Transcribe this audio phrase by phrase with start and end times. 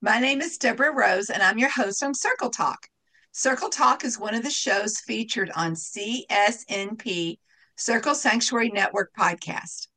[0.00, 2.86] My name is Deborah Rose, and I'm your host on Circle Talk.
[3.32, 7.38] Circle Talk is one of the shows featured on CSNP,
[7.76, 9.88] Circle Sanctuary Network podcast.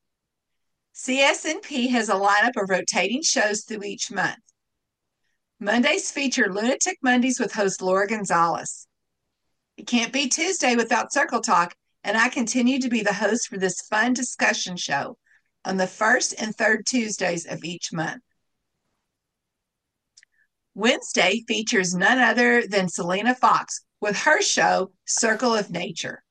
[0.95, 4.39] CSNP has a lineup of rotating shows through each month.
[5.59, 8.87] Mondays feature Lunatic Mondays with host Laura Gonzalez.
[9.77, 13.59] It can't be Tuesday without Circle Talk, and I continue to be the host for
[13.59, 15.19] this fun discussion show
[15.63, 18.23] on the first and third Tuesdays of each month.
[20.73, 26.23] Wednesday features none other than Selena Fox with her show, Circle of Nature.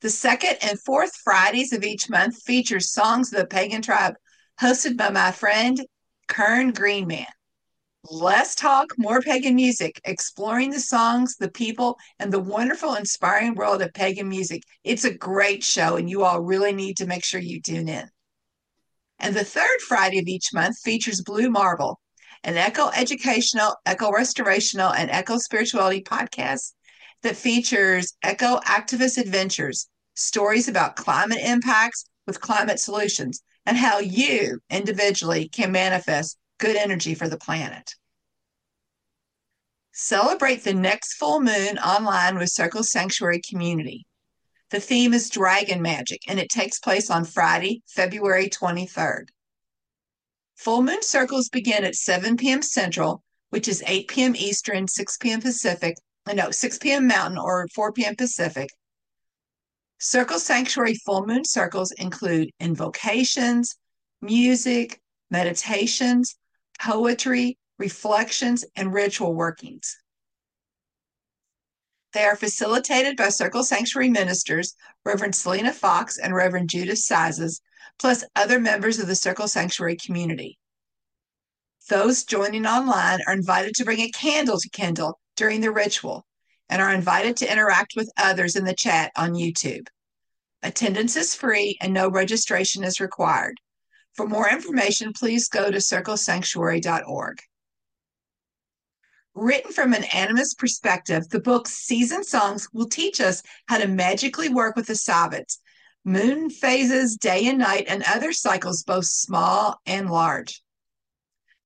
[0.00, 4.14] The second and fourth Fridays of each month features Songs of the Pagan Tribe,
[4.60, 5.84] hosted by my friend
[6.28, 7.26] Kern Greenman.
[8.04, 13.82] Less talk, more pagan music, exploring the songs, the people, and the wonderful, inspiring world
[13.82, 14.62] of pagan music.
[14.84, 18.08] It's a great show, and you all really need to make sure you tune in.
[19.18, 22.00] And the third Friday of each month features Blue Marble,
[22.44, 26.72] an eco educational, eco restorational, and eco spirituality podcast
[27.22, 34.58] that features eco activist adventures, stories about climate impacts with climate solutions, and how you
[34.70, 37.94] individually can manifest good energy for the planet.
[39.92, 44.06] Celebrate the next full moon online with Circle Sanctuary Community.
[44.70, 49.30] The theme is Dragon Magic, and it takes place on Friday, February 23rd.
[50.60, 52.60] Full moon circles begin at 7 p.m.
[52.60, 54.36] Central, which is 8 p.m.
[54.36, 55.40] Eastern, 6 p.m.
[55.40, 57.06] Pacific, uh, no, 6 p.m.
[57.06, 58.14] Mountain or 4 p.m.
[58.14, 58.68] Pacific.
[60.00, 63.76] Circle Sanctuary full moon circles include invocations,
[64.20, 65.00] music,
[65.30, 66.36] meditations,
[66.78, 69.96] poetry, reflections, and ritual workings.
[72.12, 74.74] They are facilitated by Circle Sanctuary ministers,
[75.06, 77.62] Reverend Selena Fox and Reverend Judith Sizes,
[78.00, 80.58] plus other members of the Circle Sanctuary community.
[81.90, 86.24] Those joining online are invited to bring a candle to Kindle during the ritual
[86.70, 89.86] and are invited to interact with others in the chat on YouTube.
[90.62, 93.56] Attendance is free and no registration is required.
[94.14, 97.38] For more information, please go to circlesanctuary.org.
[99.34, 104.48] Written from an animist perspective, the book Season Songs will teach us how to magically
[104.48, 105.58] work with the Sabbats,
[106.04, 110.62] moon phases, day and night, and other cycles, both small and large.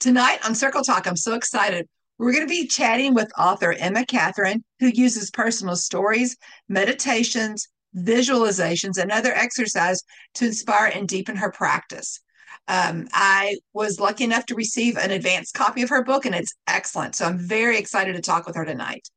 [0.00, 1.88] Tonight on Circle Talk, I'm so excited.
[2.18, 6.36] We're going to be chatting with author Emma Kathryn, who uses personal stories,
[6.68, 10.02] meditations, visualizations, and other exercise
[10.34, 12.20] to inspire and deepen her practice.
[12.66, 16.54] Um, I was lucky enough to receive an advanced copy of her book, and it's
[16.66, 17.14] excellent.
[17.14, 19.08] So I'm very excited to talk with her tonight.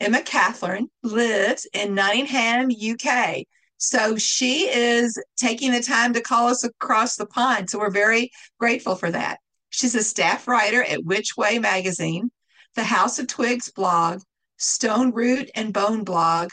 [0.00, 3.44] Emma Kathryn lives in Nottingham, UK.
[3.82, 7.70] So she is taking the time to call us across the pond.
[7.70, 9.38] So we're very grateful for that.
[9.70, 12.30] She's a staff writer at WitchWay Magazine,
[12.74, 14.20] the House of Twigs blog,
[14.58, 16.50] Stone Root and Bone blog,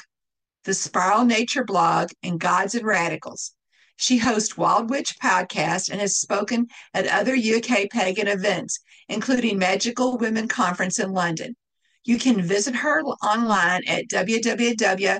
[0.64, 3.52] the Spiral Nature blog, and Gods and Radicals.
[3.98, 8.80] She hosts Wild Witch podcast and has spoken at other UK pagan events,
[9.10, 11.58] including Magical Women Conference in London.
[12.06, 15.20] You can visit her online at www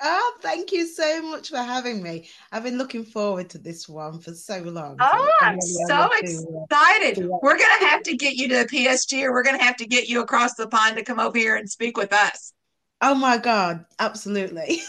[0.00, 2.28] Oh, thank you so much for having me.
[2.52, 4.96] I've been looking forward to this one for so long.
[5.00, 7.16] Oh, so I'm, I'm so excited.
[7.16, 9.64] To, uh, we're going to have to get you to PSG or we're going to
[9.64, 12.52] have to get you across the pond to come over here and speak with us.
[13.00, 13.84] Oh, my God.
[13.98, 14.80] Absolutely.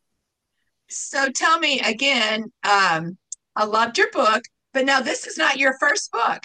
[0.88, 3.18] so tell me again, um,
[3.56, 6.44] I loved your book, but now this is not your first book.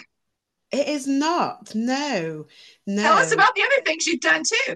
[0.71, 1.74] It is not.
[1.74, 2.45] No,
[2.86, 3.01] no.
[3.01, 4.75] Tell us about the other things you've done too.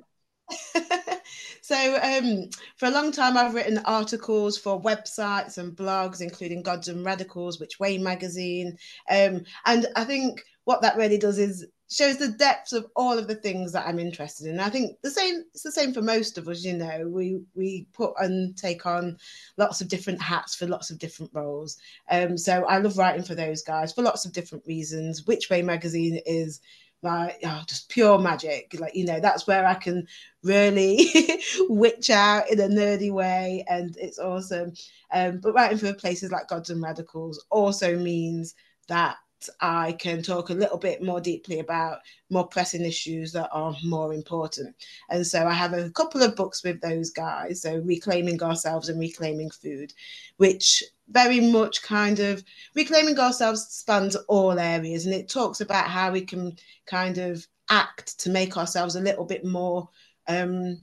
[1.62, 6.88] so um, for a long time i've written articles for websites and blogs including gods
[6.88, 8.78] and radicals WitchWay magazine
[9.10, 13.28] um, and i think what that really does is shows the depths of all of
[13.28, 14.60] the things that I'm interested in.
[14.60, 17.08] I think the same it's the same for most of us, you know.
[17.08, 19.18] We we put and take on
[19.58, 21.78] lots of different hats for lots of different roles.
[22.10, 25.26] Um, so I love writing for those guys for lots of different reasons.
[25.26, 26.62] WitchWay magazine is
[27.04, 28.76] my oh, just pure magic.
[28.80, 30.08] Like, you know, that's where I can
[30.44, 31.10] really
[31.62, 34.74] witch out in a nerdy way and it's awesome.
[35.12, 38.56] Um, but writing for places like Gods and Radicals also means
[38.88, 39.18] that
[39.60, 42.00] I can talk a little bit more deeply about
[42.30, 44.76] more pressing issues that are more important.
[45.10, 47.62] And so I have a couple of books with those guys.
[47.62, 49.94] So Reclaiming Ourselves and Reclaiming Food,
[50.38, 52.44] which very much kind of
[52.76, 56.56] reclaiming ourselves spans all areas and it talks about how we can
[56.86, 59.90] kind of act to make ourselves a little bit more
[60.28, 60.80] um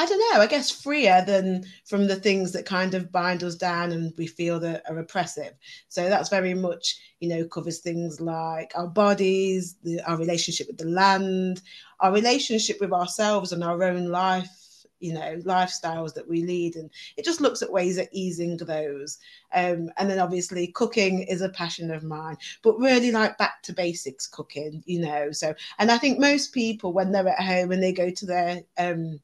[0.00, 3.54] I don't know, I guess freer than from the things that kind of bind us
[3.54, 5.52] down and we feel that are oppressive.
[5.88, 10.78] So that's very much, you know, covers things like our bodies, the, our relationship with
[10.78, 11.60] the land,
[12.00, 16.76] our relationship with ourselves and our own life, you know, lifestyles that we lead.
[16.76, 16.88] And
[17.18, 19.18] it just looks at ways of easing those.
[19.52, 23.74] Um, and then obviously cooking is a passion of mine, but really like back to
[23.74, 25.30] basics cooking, you know.
[25.30, 28.62] So, and I think most people, when they're at home and they go to their,
[28.78, 29.20] um,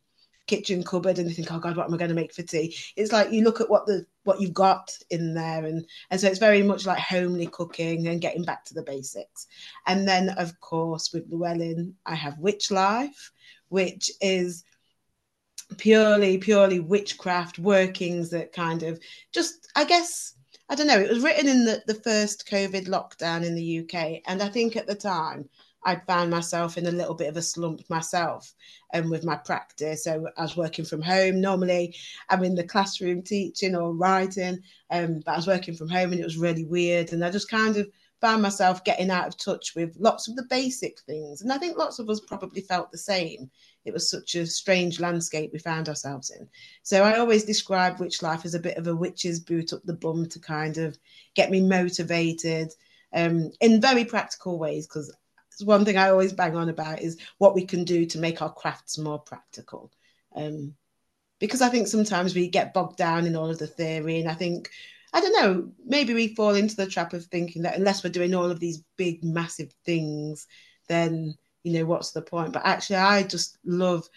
[0.46, 2.76] kitchen cupboard and you think, oh God, what am I going to make for tea?
[2.96, 6.28] It's like you look at what the what you've got in there and and so
[6.28, 9.46] it's very much like homely cooking and getting back to the basics.
[9.86, 13.32] And then of course with Llewellyn, I have Witch Life,
[13.68, 14.64] which is
[15.78, 19.00] purely, purely witchcraft workings that kind of
[19.32, 20.34] just I guess
[20.68, 24.20] I don't know, it was written in the, the first COVID lockdown in the UK.
[24.26, 25.48] And I think at the time
[25.84, 28.52] I found myself in a little bit of a slump myself
[28.92, 30.04] and um, with my practice.
[30.04, 31.40] So I was working from home.
[31.40, 31.94] Normally
[32.28, 36.20] I'm in the classroom teaching or writing, um, but I was working from home and
[36.20, 37.12] it was really weird.
[37.12, 37.88] And I just kind of
[38.20, 41.42] found myself getting out of touch with lots of the basic things.
[41.42, 43.50] And I think lots of us probably felt the same.
[43.84, 46.48] It was such a strange landscape we found ourselves in.
[46.82, 49.94] So I always describe witch life as a bit of a witch's boot up the
[49.94, 50.98] bum to kind of
[51.34, 52.72] get me motivated
[53.14, 55.14] um, in very practical ways because
[55.64, 58.52] one thing I always bang on about is what we can do to make our
[58.52, 59.92] crafts more practical.
[60.34, 60.74] Um,
[61.38, 64.34] because I think sometimes we get bogged down in all of the theory, and I
[64.34, 64.70] think
[65.12, 68.34] I don't know, maybe we fall into the trap of thinking that unless we're doing
[68.34, 70.46] all of these big, massive things,
[70.88, 72.52] then you know what's the point?
[72.52, 74.08] But actually, I just love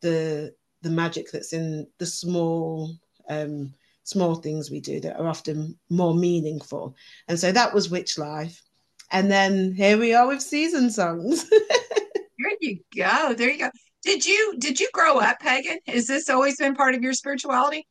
[0.00, 2.96] the the magic that's in the small
[3.28, 3.74] um,
[4.04, 6.96] small things we do that are often more meaningful.
[7.28, 8.62] And so that was Witch Life.
[9.10, 11.48] And then here we are with season songs.
[11.50, 13.34] there you go.
[13.34, 13.70] There you go.
[14.02, 15.78] Did you did you grow up pagan?
[15.86, 17.86] Has this always been part of your spirituality?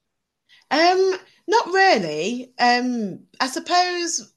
[0.71, 1.17] Um,
[1.47, 2.51] not really.
[2.59, 4.33] Um, I suppose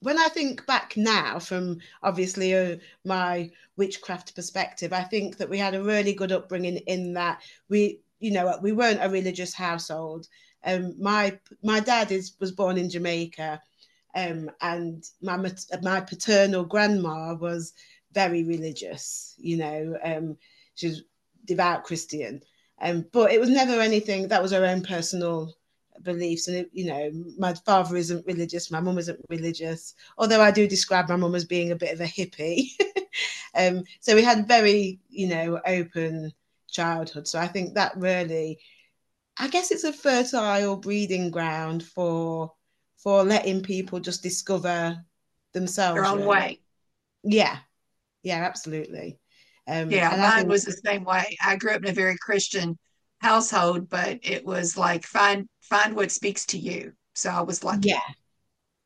[0.00, 5.58] when I think back now, from obviously uh, my witchcraft perspective, I think that we
[5.58, 10.28] had a really good upbringing in that we, you know, we weren't a religious household.
[10.64, 13.60] Um, my my dad is was born in Jamaica,
[14.14, 15.36] um, and my
[15.82, 17.72] my paternal grandma was
[18.12, 19.34] very religious.
[19.38, 20.36] You know, um,
[20.74, 21.02] she was
[21.44, 22.42] devout Christian,
[22.80, 25.54] um, but it was never anything that was her own personal
[26.02, 26.48] beliefs.
[26.48, 29.94] And it, you know, my father isn't religious, my mum isn't religious.
[30.16, 32.68] Although I do describe my mum as being a bit of a hippie.
[33.54, 36.32] um, so we had very, you know, open
[36.70, 37.26] childhood.
[37.26, 38.58] So I think that really,
[39.38, 42.52] I guess it's a fertile breeding ground for
[43.02, 45.04] for letting people just discover
[45.52, 46.28] themselves their own really.
[46.28, 46.60] way.
[47.24, 47.58] Yeah,
[48.22, 49.18] yeah, absolutely.
[49.66, 51.36] Um, yeah, mine think- was the same way.
[51.42, 52.78] I grew up in a very Christian
[53.18, 56.92] household, but it was like find find what speaks to you.
[57.14, 58.00] So I was like, Yeah.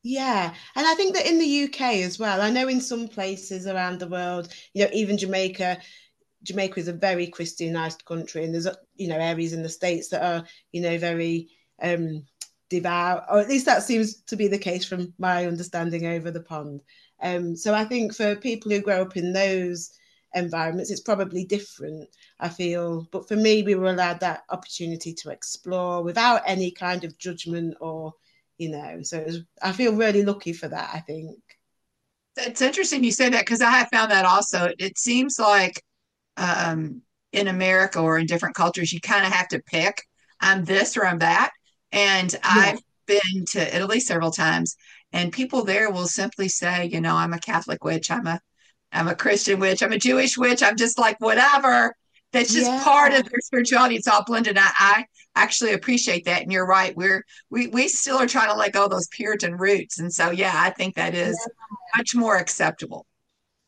[0.02, 0.52] Yeah.
[0.74, 4.00] And I think that in the UK as well, I know in some places around
[4.00, 5.78] the world, you know, even Jamaica,
[6.42, 10.22] Jamaica is a very Christianized country, and there's you know areas in the states that
[10.24, 12.24] are you know very um,
[12.72, 16.42] devout, or at least that seems to be the case from my understanding over the
[16.42, 16.80] pond.
[17.22, 19.90] Um, so I think for people who grow up in those
[20.34, 22.08] environments, it's probably different,
[22.40, 23.06] I feel.
[23.12, 27.76] But for me, we were allowed that opportunity to explore without any kind of judgment
[27.80, 28.14] or,
[28.58, 31.38] you know, so was, I feel really lucky for that, I think.
[32.36, 34.72] It's interesting you say that because I have found that also.
[34.78, 35.82] It seems like
[36.38, 37.02] um,
[37.32, 40.02] in America or in different cultures, you kind of have to pick
[40.42, 41.52] I'm this or I'm that.
[41.92, 42.40] And yeah.
[42.42, 44.76] I've been to Italy several times,
[45.12, 48.40] and people there will simply say, you know, I'm a Catholic witch, I'm a
[48.92, 51.94] I'm a Christian witch, I'm a Jewish witch, I'm just like whatever.
[52.32, 52.82] That's just yeah.
[52.82, 53.96] part of their spirituality.
[53.96, 54.56] It's all blended.
[54.56, 56.42] I, I actually appreciate that.
[56.42, 56.96] And you're right.
[56.96, 59.98] We're we we still are trying to let go those Puritan roots.
[59.98, 61.76] And so yeah, I think that is yeah.
[61.98, 63.06] much more acceptable.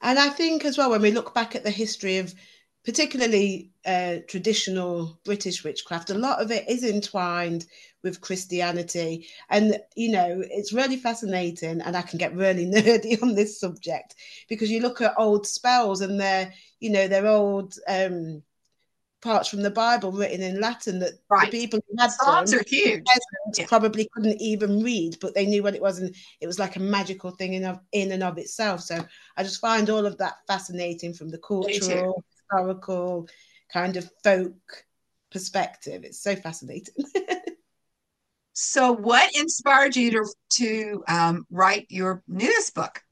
[0.01, 2.35] And I think as well, when we look back at the history of
[2.85, 7.67] particularly uh, traditional British witchcraft, a lot of it is entwined
[8.03, 9.27] with Christianity.
[9.49, 11.81] And, you know, it's really fascinating.
[11.81, 14.15] And I can get really nerdy on this subject
[14.49, 18.43] because you look at old spells and they're, you know, they're old um,
[19.25, 21.51] parts from the Bible written in Latin that right.
[21.51, 23.03] the people who had Psalms them, are huge.
[23.57, 23.67] Yeah.
[23.67, 26.81] Probably couldn't even read, but they knew what it was, and it was like a
[26.81, 28.83] magical thing in of in and of itself.
[28.83, 29.05] So
[29.37, 33.29] I just find all of that fascinating from the cultural, historical,
[33.73, 34.85] kind of folk
[35.31, 36.05] perspective.
[36.05, 36.95] It's so fascinating.
[38.53, 43.03] so, what inspired you to to um, write your newest book?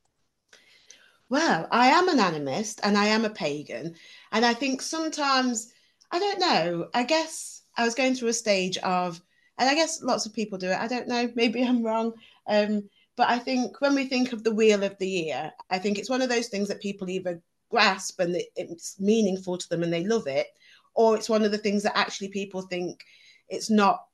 [1.28, 3.94] Well, I am an animist and I am a pagan,
[4.30, 5.72] and I think sometimes
[6.10, 6.88] I don't know.
[6.94, 9.20] I guess I was going through a stage of,
[9.58, 10.78] and I guess lots of people do it.
[10.78, 11.30] I don't know.
[11.34, 12.12] Maybe I'm wrong.
[12.46, 15.98] Um, but I think when we think of the wheel of the year, I think
[15.98, 17.42] it's one of those things that people either
[17.73, 20.47] grasp and it's meaningful to them and they love it,
[20.95, 23.02] or it's one of the things that actually people think
[23.49, 24.05] it's not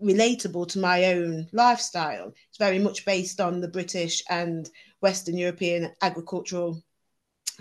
[0.00, 2.32] relatable to my own lifestyle.
[2.48, 6.82] It's very much based on the British and Western European agricultural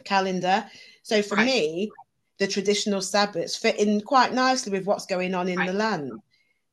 [0.03, 0.65] calendar.
[1.03, 1.45] So for right.
[1.45, 1.91] me,
[2.37, 5.67] the traditional Sabbats fit in quite nicely with what's going on in right.
[5.67, 6.11] the land.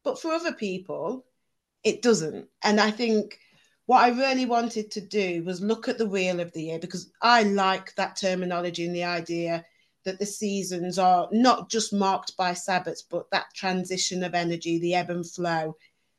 [0.02, 1.24] But for other people,
[1.84, 2.48] it doesn't.
[2.64, 3.38] And I think
[3.86, 7.10] what I really wanted to do was look at the wheel of the year because
[7.20, 9.64] I like that terminology and the idea
[10.04, 14.94] that the seasons are not just marked by Sabbats, but that transition of energy, the
[14.94, 15.76] ebb and flow.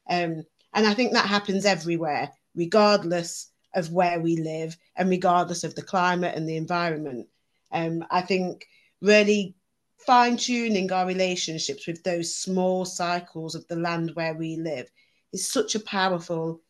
[0.09, 0.43] Um,
[0.73, 5.81] and I think that happens everywhere, regardless of where we live and regardless of the
[5.81, 7.27] climate and the environment.
[7.71, 8.65] Um, I think
[9.01, 9.55] really
[9.97, 14.89] fine tuning our relationships with those small cycles of the land where we live
[15.31, 16.61] is such a powerful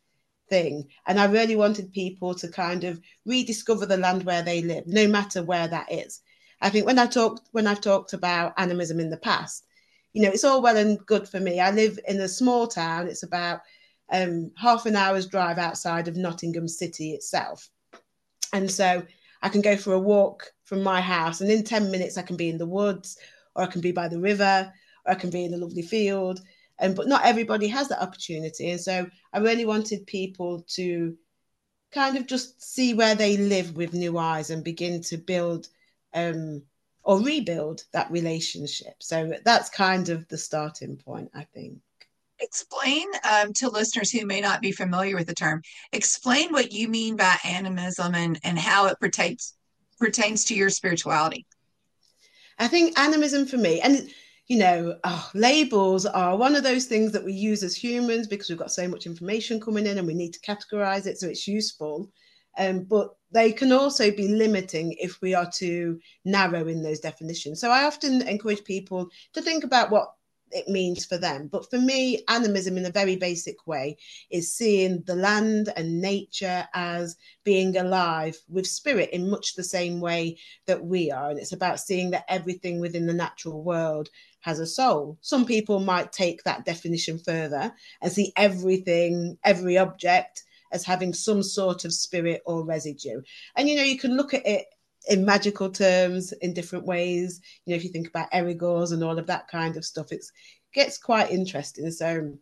[0.50, 0.88] thing.
[1.08, 5.08] And I really wanted people to kind of rediscover the land where they live, no
[5.08, 6.22] matter where that is.
[6.62, 9.66] I think when I talked when I've talked about animism in the past,
[10.14, 11.60] you know, it's all well and good for me.
[11.60, 13.08] I live in a small town.
[13.08, 13.62] It's about
[14.12, 17.70] um, half an hour's drive outside of Nottingham City itself,
[18.54, 19.04] and so
[19.42, 22.38] I can go for a walk from my house, and in 10 minutes, I can
[22.38, 23.18] be in the woods,
[23.56, 24.72] or I can be by the river,
[25.06, 26.40] or I can be in a lovely field.
[26.80, 28.72] And but not everybody has that opportunity.
[28.72, 31.16] And so I really wanted people to
[31.92, 35.68] kind of just see where they live with new eyes and begin to build
[36.14, 36.64] um,
[37.04, 38.96] or rebuild that relationship.
[39.00, 41.80] So that's kind of the starting point, I think.
[42.40, 45.62] Explain um, to listeners who may not be familiar with the term,
[45.92, 49.54] explain what you mean by animism and, and how it pertains
[50.00, 51.46] pertains to your spirituality?
[52.60, 54.10] I think animism for me, and
[54.48, 58.50] you know, oh, labels are one of those things that we use as humans because
[58.50, 61.48] we've got so much information coming in and we need to categorize it so it's
[61.48, 62.12] useful.
[62.58, 67.60] Um, but they can also be limiting if we are too narrow in those definitions.
[67.60, 70.14] So I often encourage people to think about what
[70.54, 71.48] it means for them.
[71.48, 73.98] But for me, animism in a very basic way
[74.30, 80.00] is seeing the land and nature as being alive with spirit in much the same
[80.00, 81.30] way that we are.
[81.30, 84.10] And it's about seeing that everything within the natural world
[84.42, 85.18] has a soul.
[85.22, 90.44] Some people might take that definition further and see everything, every object
[90.74, 93.22] as having some sort of spirit or residue.
[93.56, 94.66] And you know, you can look at it
[95.10, 97.42] in magical terms in different ways.
[97.66, 100.26] You know, if you think about egregores and all of that kind of stuff, it
[100.74, 101.90] gets quite interesting.
[101.92, 102.34] So,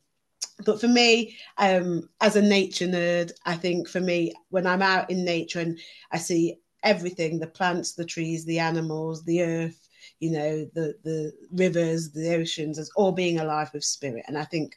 [0.65, 5.09] but for me, um, as a nature nerd, I think for me, when I'm out
[5.09, 5.79] in nature and
[6.11, 9.87] I see everything the plants, the trees, the animals, the earth,
[10.19, 14.25] you know, the, the rivers, the oceans, as all being alive with spirit.
[14.27, 14.75] And I think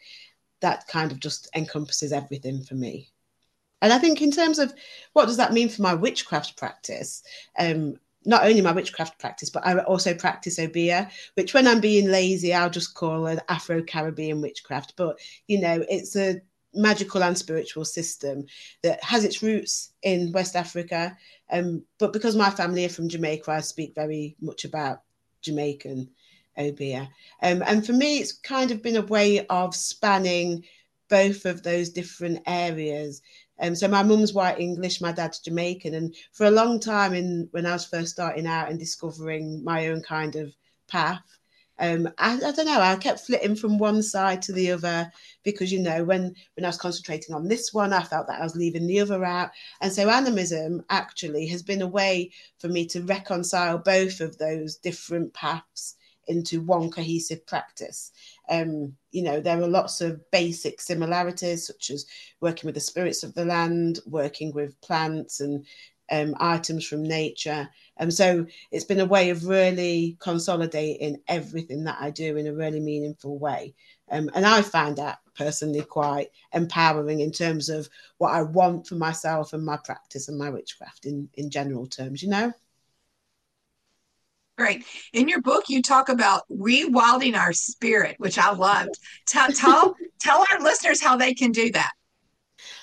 [0.61, 3.11] that kind of just encompasses everything for me.
[3.83, 4.73] And I think in terms of
[5.12, 7.23] what does that mean for my witchcraft practice,
[7.59, 12.09] um, not only my witchcraft practice, but I also practice Obeah, which when I'm being
[12.09, 14.95] lazy, I'll just call an Afro Caribbean witchcraft.
[14.97, 16.40] But, you know, it's a
[16.73, 18.47] magical and spiritual system
[18.83, 21.16] that has its roots in West Africa.
[21.50, 25.02] Um, but because my family are from Jamaica, I speak very much about
[25.43, 26.11] Jamaican
[26.57, 27.09] Obeah.
[27.43, 30.64] Um, and for me, it's kind of been a way of spanning
[31.09, 33.21] both of those different areas
[33.61, 37.49] um, so my mum's white English, my dad's Jamaican, and for a long time, in
[37.52, 40.54] when I was first starting out and discovering my own kind of
[40.88, 41.23] path,
[41.78, 42.80] um, I, I, don't know.
[42.80, 45.11] I kept flitting from one side to the other
[45.42, 48.44] because you know when when I was concentrating on this one, I felt that I
[48.44, 52.87] was leaving the other out, and so animism actually has been a way for me
[52.87, 55.96] to reconcile both of those different paths
[56.28, 58.12] into one cohesive practice.
[58.49, 62.07] Um, you know, there are lots of basic similarities, such as
[62.40, 65.64] working with the spirits of the land, working with plants and
[66.11, 67.69] um, items from nature.
[67.97, 72.47] And um, so it's been a way of really consolidating everything that I do in
[72.47, 73.75] a really meaningful way.
[74.11, 77.88] Um, and I find that personally quite empowering in terms of
[78.19, 82.23] what I want for myself and my practice and my witchcraft in, in general terms,
[82.23, 82.52] you know?
[84.56, 84.84] Great.
[85.12, 88.94] In your book, you talk about rewilding our spirit, which I loved.
[89.26, 91.90] Tell, tell, tell our listeners how they can do that.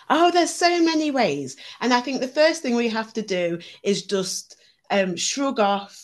[0.09, 1.55] Oh, there's so many ways.
[1.79, 4.57] And I think the first thing we have to do is just
[4.89, 5.97] um, shrug off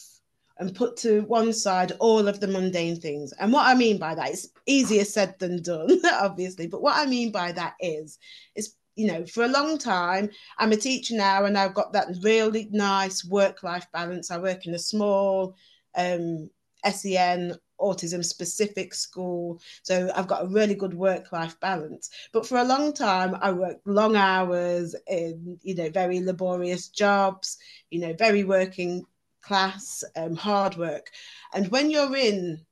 [0.57, 3.33] and put to one side all of the mundane things.
[3.33, 6.67] And what I mean by that is easier said than done, obviously.
[6.67, 8.17] But what I mean by that is,
[8.55, 12.08] is you know, for a long time, I'm a teacher now, and I've got that
[12.24, 14.32] really nice work-life balance.
[14.32, 15.56] I work in a small
[15.96, 16.50] um,
[16.84, 19.62] SEN autism specific school.
[19.84, 22.10] So I've got a really good work life balance.
[22.34, 27.58] But for a long time, I worked long hours in, you know, very laborious jobs,
[27.92, 29.06] you know, very working
[29.42, 31.12] class, um, hard work.
[31.54, 32.66] And when you're in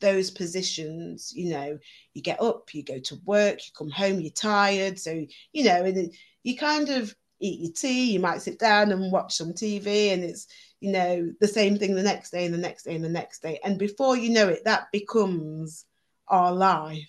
[0.00, 1.78] those positions, you know,
[2.14, 4.98] you get up, you go to work, you come home, you're tired.
[4.98, 9.12] So, you know, and you kind of eat your tea, you might sit down and
[9.12, 10.46] watch some TV, and it's,
[10.80, 13.42] you know, the same thing the next day and the next day and the next
[13.42, 13.58] day.
[13.64, 15.84] And before you know it, that becomes
[16.28, 17.08] our life,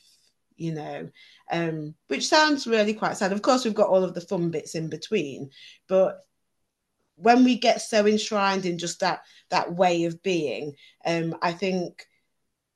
[0.55, 1.09] you know,
[1.51, 3.31] um, which sounds really quite sad.
[3.31, 5.49] Of course, we've got all of the fun bits in between,
[5.87, 6.19] but
[7.15, 10.73] when we get so enshrined in just that that way of being,
[11.05, 12.05] um, I think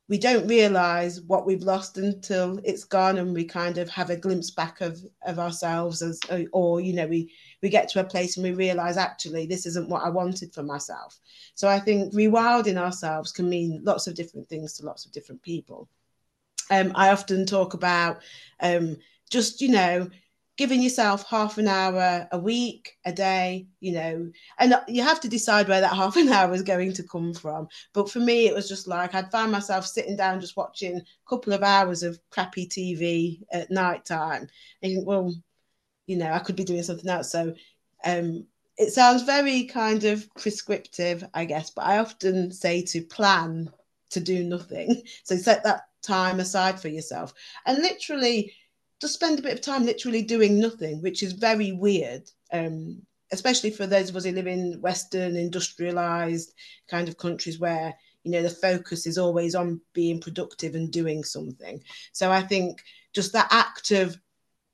[0.07, 4.15] we don't realize what we've lost until it's gone and we kind of have a
[4.15, 6.19] glimpse back of of ourselves as
[6.51, 7.31] or you know we
[7.63, 10.63] we get to a place and we realize actually this isn't what i wanted for
[10.63, 11.19] myself.
[11.55, 15.41] So i think rewilding ourselves can mean lots of different things to lots of different
[15.41, 15.89] people.
[16.69, 18.21] Um, i often talk about
[18.59, 18.97] um,
[19.29, 20.09] just you know
[20.57, 25.27] giving yourself half an hour a week, a day, you know, and you have to
[25.27, 27.67] decide where that half an hour is going to come from.
[27.93, 31.29] But for me, it was just like I'd find myself sitting down just watching a
[31.29, 34.47] couple of hours of crappy TV at night time.
[34.81, 35.33] And well,
[36.07, 37.31] you know, I could be doing something else.
[37.31, 37.53] So
[38.05, 38.45] um,
[38.77, 43.71] it sounds very kind of prescriptive, I guess, but I often say to plan
[44.11, 45.01] to do nothing.
[45.23, 47.33] So set that time aside for yourself.
[47.65, 48.53] And literally,
[49.05, 52.23] just spend a bit of time literally doing nothing, which is very weird.
[52.51, 56.53] Um, especially for those of us who live in Western industrialized
[56.87, 61.23] kind of countries where you know the focus is always on being productive and doing
[61.23, 61.83] something.
[62.13, 64.17] So I think just that act of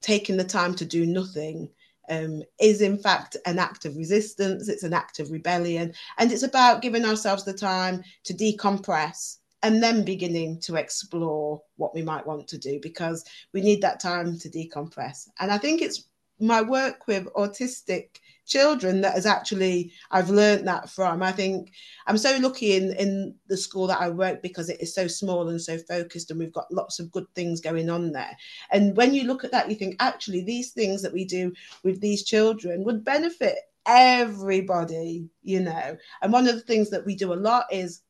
[0.02, 1.70] taking the time to do nothing
[2.10, 4.70] um, is in fact an act of resistance.
[4.70, 9.82] It's an act of rebellion, and it's about giving ourselves the time to decompress and
[9.82, 14.38] then beginning to explore what we might want to do because we need that time
[14.40, 15.30] to decompress.
[15.40, 16.08] And I think it's
[16.40, 21.22] my work with autistic children that has actually I've learned that from.
[21.22, 21.72] I think
[22.08, 25.48] I'm so lucky in in the school that I work because it is so small
[25.50, 28.36] and so focused and we've got lots of good things going on there.
[28.72, 32.02] And when you look at that you think actually these things that we do with
[32.02, 35.98] these children would benefit everybody, you know.
[36.22, 38.02] And one of the things that we do a lot is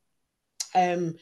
[0.73, 1.15] um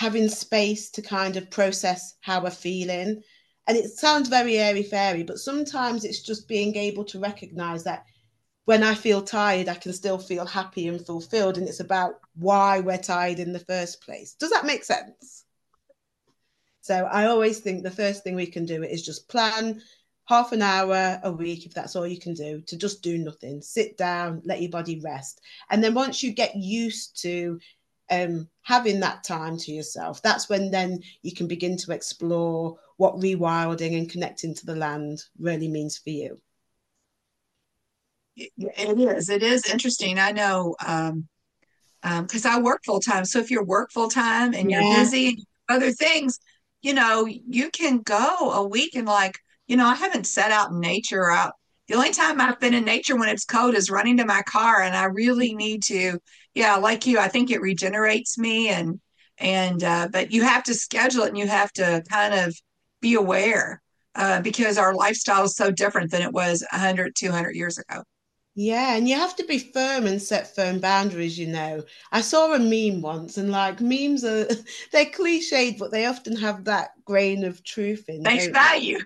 [0.00, 3.22] having space to kind of process how we're feeling.
[3.66, 8.06] And it sounds very airy fairy, but sometimes it's just being able to recognize that
[8.64, 11.58] when I feel tired, I can still feel happy and fulfilled.
[11.58, 14.32] And it's about why we're tired in the first place.
[14.40, 15.44] Does that make sense?
[16.80, 19.82] So I always think the first thing we can do is just plan
[20.24, 23.60] half an hour a week, if that's all you can do, to just do nothing.
[23.60, 25.42] Sit down, let your body rest.
[25.68, 27.60] And then once you get used to
[28.10, 33.16] um, having that time to yourself, that's when then you can begin to explore what
[33.16, 36.40] rewilding and connecting to the land really means for you.
[38.36, 39.28] It is.
[39.28, 40.18] It is interesting.
[40.18, 41.28] I know um,
[42.02, 43.24] because um, I work full time.
[43.24, 46.38] So if you're work full time and you're busy and other things,
[46.82, 50.70] you know, you can go a week and like, you know, I haven't set out
[50.70, 51.52] in nature out.
[51.88, 54.80] The only time I've been in nature when it's cold is running to my car,
[54.80, 56.20] and I really need to
[56.54, 59.00] yeah, like you, I think it regenerates me and
[59.38, 62.56] and uh, but you have to schedule it and you have to kind of
[63.00, 63.80] be aware
[64.14, 68.02] uh, because our lifestyle is so different than it was 100 200 years ago.
[68.54, 71.84] Yeah and you have to be firm and set firm boundaries you know.
[72.12, 74.44] I saw a meme once and like memes are
[74.92, 78.98] they're cliched but they often have that grain of truth in they value.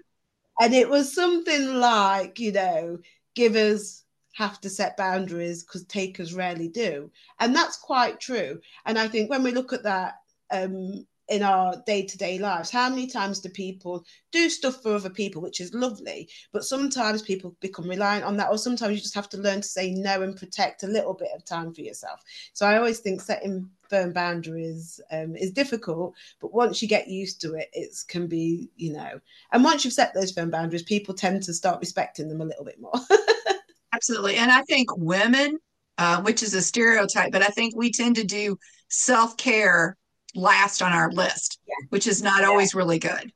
[0.61, 2.98] And it was something like you know
[3.35, 4.04] give us
[4.35, 7.11] have to set boundaries because takers rarely do.
[7.40, 8.61] And that's quite true.
[8.85, 10.16] And I think when we look at that,
[10.51, 15.40] um, in our day-to-day lives how many times do people do stuff for other people
[15.40, 19.29] which is lovely but sometimes people become reliant on that or sometimes you just have
[19.29, 22.66] to learn to say no and protect a little bit of time for yourself so
[22.66, 27.55] i always think setting firm boundaries um, is difficult but once you get used to
[27.55, 29.18] it it can be you know
[29.53, 32.64] and once you've set those firm boundaries people tend to start respecting them a little
[32.64, 32.92] bit more
[33.94, 35.59] absolutely and i think women
[35.96, 39.96] uh, which is a stereotype but i think we tend to do self-care
[40.35, 41.87] last on our list, yeah.
[41.90, 42.48] which is not yeah.
[42.48, 43.33] always really good.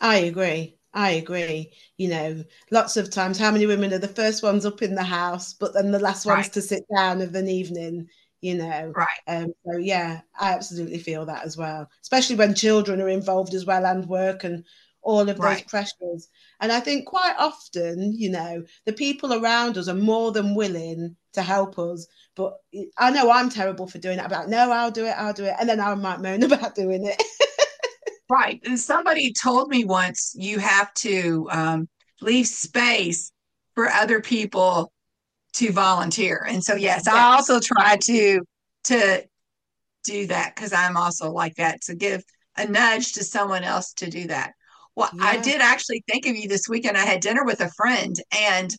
[0.00, 0.76] I agree.
[0.92, 1.72] I agree.
[1.98, 5.02] You know, lots of times, how many women are the first ones up in the
[5.02, 6.52] house, but then the last ones right.
[6.54, 8.08] to sit down of an evening?
[8.40, 9.08] You know, right?
[9.26, 13.64] Um, so yeah, I absolutely feel that as well, especially when children are involved as
[13.64, 14.64] well and work and
[15.06, 16.28] all of those pressures.
[16.60, 21.14] And I think quite often, you know, the people around us are more than willing
[21.34, 22.06] to help us.
[22.34, 22.54] But
[22.98, 24.26] I know I'm terrible for doing it.
[24.26, 27.06] About no, I'll do it, I'll do it, and then I might moan about doing
[27.06, 27.22] it.
[28.28, 28.60] right.
[28.64, 31.88] And somebody told me once you have to um,
[32.20, 33.30] leave space
[33.74, 34.92] for other people
[35.54, 36.44] to volunteer.
[36.48, 37.14] And so yes, yes.
[37.14, 38.40] I also try to
[38.84, 39.24] to
[40.04, 42.24] do that because I'm also like that to give
[42.56, 44.54] a nudge to someone else to do that.
[44.96, 45.24] Well, yeah.
[45.24, 46.96] I did actually think of you this weekend.
[46.96, 48.74] I had dinner with a friend and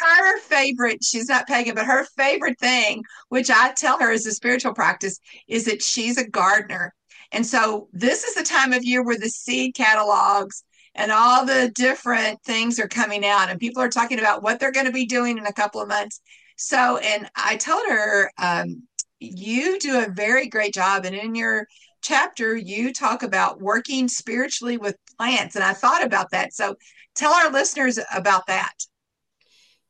[0.00, 4.32] her favorite, she's not pagan, but her favorite thing, which I tell her is a
[4.32, 6.94] spiritual practice, is that she's a gardener.
[7.32, 10.64] And so this is the time of year where the seed catalogs
[10.94, 14.72] and all the different things are coming out, and people are talking about what they're
[14.72, 16.20] going to be doing in a couple of months.
[16.56, 18.82] So, and I told her, um,
[19.20, 21.04] you do a very great job.
[21.04, 21.66] And in your
[22.02, 25.56] chapter, you talk about working spiritually with plants.
[25.56, 26.52] And I thought about that.
[26.54, 26.76] So
[27.14, 28.74] tell our listeners about that.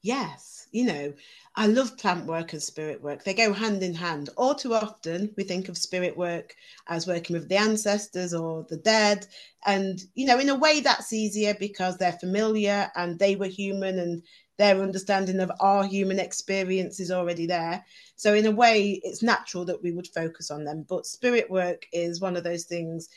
[0.03, 1.13] Yes, you know,
[1.57, 3.25] I love plant work and spirit work.
[3.25, 4.31] They go hand in hand.
[4.37, 6.55] All too often, we think of spirit work
[6.89, 9.27] as working with the ancestors or the dead.
[9.67, 13.99] And, you know, in a way, that's easier because they're familiar and they were human
[13.99, 14.23] and
[14.61, 17.83] their understanding of our human experience is already there.
[18.17, 20.85] So, in a way, it's natural that we would focus on them.
[20.87, 23.09] But spirit work is one of those things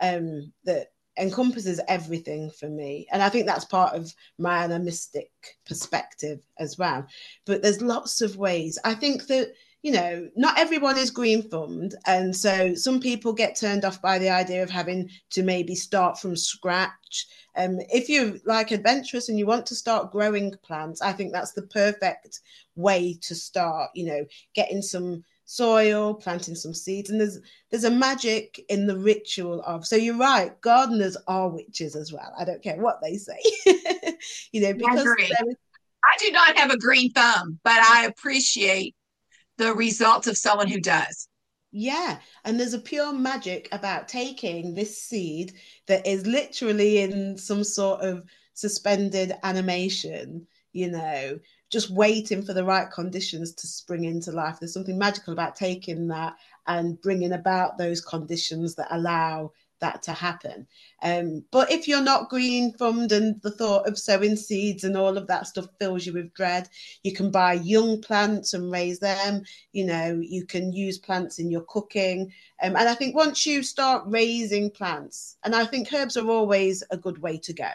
[0.00, 3.06] um, that encompasses everything for me.
[3.12, 5.30] And I think that's part of my animistic
[5.64, 7.06] perspective as well.
[7.46, 8.76] But there's lots of ways.
[8.82, 11.94] I think that, you know, not everyone is green thumbed.
[12.06, 16.18] And so some people get turned off by the idea of having to maybe start
[16.18, 17.26] from scratch.
[17.56, 21.52] Um, if you're like adventurous and you want to start growing plants, I think that's
[21.52, 22.40] the perfect
[22.74, 27.38] way to start, you know, getting some soil, planting some seeds, and there's
[27.70, 29.86] there's a magic in the ritual of.
[29.86, 32.32] So you're right, gardeners are witches as well.
[32.38, 33.38] I don't care what they say,
[34.52, 35.42] you know, because I,
[36.04, 38.94] I do not have a green thumb, but I appreciate
[39.58, 41.28] the results of someone who does.
[41.70, 45.52] Yeah, and there's a pure magic about taking this seed
[45.86, 51.38] that is literally in some sort of suspended animation, you know,
[51.70, 54.58] just waiting for the right conditions to spring into life.
[54.58, 60.12] There's something magical about taking that and bringing about those conditions that allow that to
[60.12, 60.66] happen.
[61.02, 65.16] Um, but if you're not green thumbed and the thought of sowing seeds and all
[65.16, 66.68] of that stuff fills you with dread,
[67.02, 69.42] you can buy young plants and raise them.
[69.72, 72.32] You know, you can use plants in your cooking.
[72.62, 76.82] Um, and I think once you start raising plants, and I think herbs are always
[76.90, 77.70] a good way to go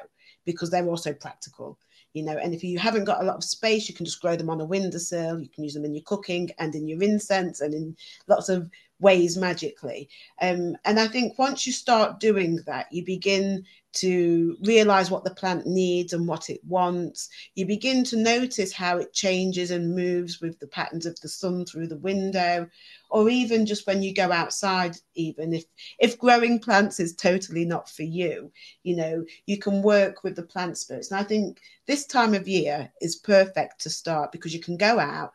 [0.45, 1.77] because they're also practical
[2.13, 4.35] you know and if you haven't got a lot of space you can just grow
[4.35, 7.61] them on a windowsill you can use them in your cooking and in your incense
[7.61, 7.95] and in
[8.27, 8.69] lots of
[9.03, 10.09] ways magically
[10.41, 13.63] um, and i think once you start doing that you begin
[13.93, 17.29] to realize what the plant needs and what it wants.
[17.55, 21.65] You begin to notice how it changes and moves with the patterns of the sun
[21.65, 22.67] through the window,
[23.11, 25.65] or even just when you go outside, even if
[25.99, 28.51] if growing plants is totally not for you,
[28.83, 31.11] you know, you can work with the plant spirits.
[31.11, 34.99] And I think this time of year is perfect to start because you can go
[34.99, 35.33] out.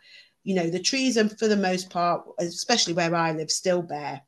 [0.48, 4.22] You know, the trees are for the most part, especially where I live, still bare.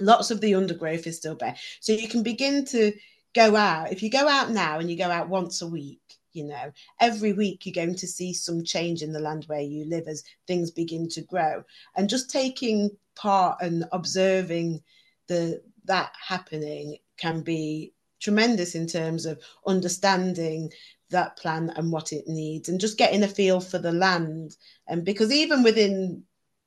[0.00, 1.54] Lots of the undergrowth is still bare.
[1.78, 2.92] So you can begin to
[3.36, 6.00] go out, if you go out now and you go out once a week,
[6.32, 9.84] you know, every week you're going to see some change in the land where you
[9.84, 11.62] live as things begin to grow.
[11.94, 14.82] And just taking part and observing
[15.28, 17.92] the that happening can be
[18.24, 20.72] tremendous in terms of understanding
[21.10, 24.56] that plan and what it needs and just getting a feel for the land
[24.88, 26.22] and because even within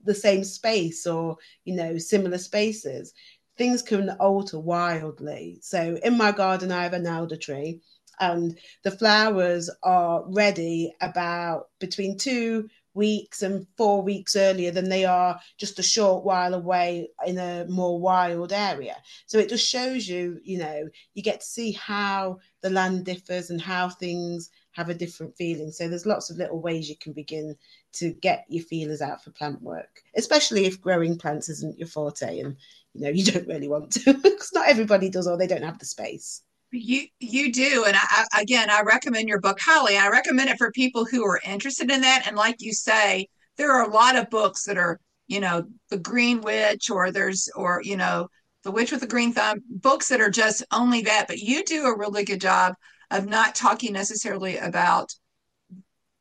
[0.05, 3.13] the same space or you know similar spaces
[3.57, 5.57] things can alter wildly.
[5.61, 7.81] So in my garden, I have an elder tree,
[8.19, 15.05] and the flowers are ready about between two weeks and four weeks earlier than they
[15.05, 18.97] are just a short while away in a more wild area.
[19.27, 23.51] So it just shows you, you know, you get to see how the land differs
[23.51, 25.71] and how things have a different feeling.
[25.71, 27.55] So there's lots of little ways you can begin
[27.93, 32.39] to get your feelers out for plant work, especially if growing plants isn't your forte
[32.39, 32.57] and
[32.93, 35.79] you know you don't really want to because not everybody does or they don't have
[35.79, 36.41] the space.
[36.71, 39.97] You you do, and I, again, I recommend your book highly.
[39.97, 42.23] I recommend it for people who are interested in that.
[42.27, 45.97] And like you say, there are a lot of books that are, you know, the
[45.97, 48.27] Green Witch, or there's, or you know,
[48.63, 51.27] the Witch with the Green Thumb, books that are just only that.
[51.27, 52.73] But you do a really good job
[53.11, 55.13] of not talking necessarily about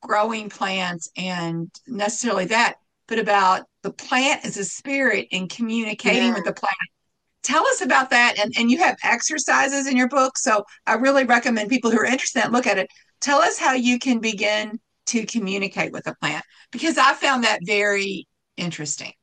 [0.01, 2.75] growing plants and necessarily that,
[3.07, 6.33] but about the plant as a spirit and communicating yeah.
[6.33, 6.75] with the plant
[7.43, 11.23] tell us about that and, and you have exercises in your book so i really
[11.23, 12.87] recommend people who are interested in look at it.
[13.19, 17.59] Tell us how you can begin to communicate with a plant because i found that
[17.63, 19.13] very interesting.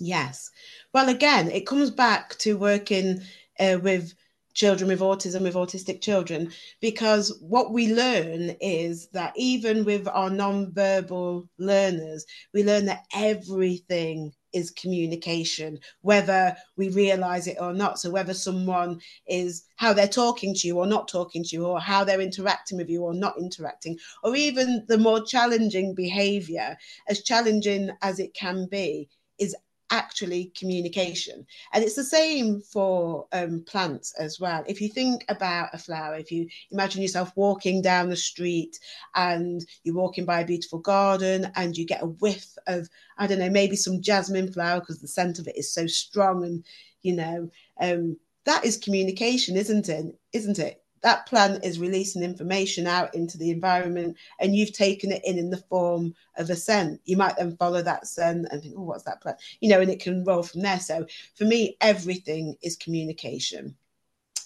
[0.00, 0.50] Yes.
[0.94, 3.20] Well again it comes back to working
[3.58, 4.14] uh, with
[4.54, 10.30] children with autism with autistic children because what we learn is that even with our
[10.30, 17.98] non-verbal learners we learn that everything is communication whether we realize it or not.
[17.98, 21.80] So whether someone is how they're talking to you or not talking to you or
[21.80, 26.76] how they're interacting with you or not interacting or even the more challenging behavior
[27.08, 29.08] as challenging as it can be
[29.38, 29.54] is
[29.90, 31.46] actually communication.
[31.72, 34.64] And it's the same for um, plants as well.
[34.66, 38.78] If you think about a flower, if you imagine yourself walking down the street
[39.14, 43.38] and you're walking by a beautiful garden and you get a whiff of, I don't
[43.38, 46.64] know, maybe some jasmine flower because the scent of it is so strong and,
[47.02, 50.06] you know, um, that is communication, isn't it?
[50.32, 50.82] Isn't it?
[51.02, 55.50] That plant is releasing information out into the environment and you've taken it in in
[55.50, 57.00] the form of a scent.
[57.04, 59.38] You might then follow that scent and think oh what's that plant?
[59.60, 60.80] You know and it can roll from there.
[60.80, 63.76] So for me everything is communication.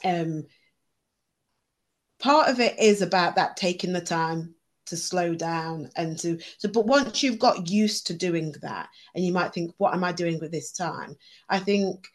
[0.05, 0.45] Um
[2.19, 4.55] part of it is about that taking the time
[4.87, 9.25] to slow down and to so but once you've got used to doing that and
[9.25, 11.17] you might think what am i doing with this time?
[11.49, 12.09] I think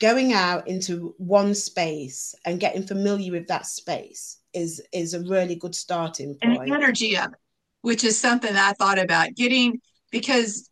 [0.00, 5.56] going out into one space and getting familiar with that space is is a really
[5.56, 6.62] good starting point.
[6.62, 7.38] And energy of it,
[7.82, 9.80] which is something I thought about getting
[10.10, 10.68] because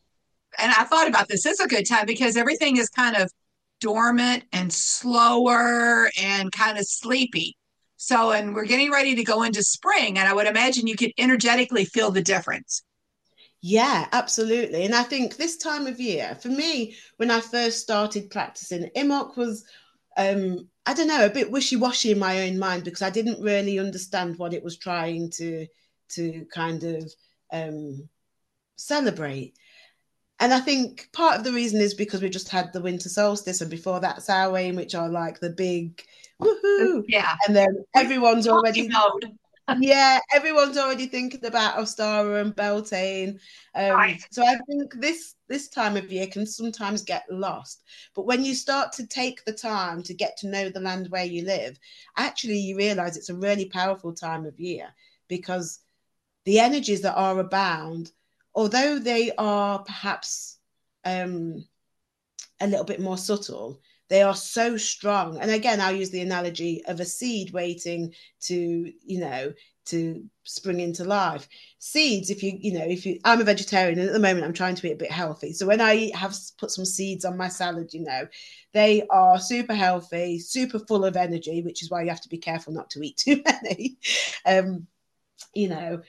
[0.58, 1.46] and I thought about this.
[1.46, 3.30] It's a good time because everything is kind of
[3.80, 7.56] dormant and slower and kind of sleepy.
[7.96, 11.12] So, and we're getting ready to go into spring, and I would imagine you could
[11.16, 12.82] energetically feel the difference.
[13.66, 14.84] Yeah, absolutely.
[14.84, 19.38] And I think this time of year, for me, when I first started practicing, Imbolc
[19.38, 19.64] was,
[20.18, 23.78] um, I don't know, a bit wishy-washy in my own mind because I didn't really
[23.78, 25.66] understand what it was trying to
[26.10, 27.10] to kind of
[27.54, 28.06] um,
[28.76, 29.54] celebrate.
[30.40, 33.62] And I think part of the reason is because we just had the winter solstice,
[33.62, 36.04] and before that, Samhain, which are like the big
[36.38, 37.02] woohoo.
[37.08, 37.34] Yeah.
[37.46, 39.38] And then everyone's already mode
[39.78, 43.38] yeah, everyone's already thinking about Ostara and Beltane.
[43.74, 44.26] Um, right.
[44.30, 47.82] So I think this this time of year can sometimes get lost.
[48.14, 51.24] But when you start to take the time to get to know the land where
[51.24, 51.78] you live,
[52.16, 54.88] actually you realize it's a really powerful time of year
[55.28, 55.80] because
[56.44, 58.12] the energies that are abound,
[58.54, 60.58] although they are perhaps
[61.04, 61.64] um,
[62.60, 65.38] a little bit more subtle, they are so strong.
[65.38, 68.12] And again i'll use the analogy of a seed waiting
[68.42, 69.52] to you know
[69.86, 71.46] to spring into life.
[71.78, 74.52] Seeds if you you know if you i'm a vegetarian and at the moment i'm
[74.52, 75.52] trying to be a bit healthy.
[75.52, 78.26] So when i have put some seeds on my salad you know
[78.72, 82.38] they are super healthy super full of energy which is why you have to be
[82.38, 83.98] careful not to eat too many.
[84.46, 84.86] Um
[85.54, 86.02] you know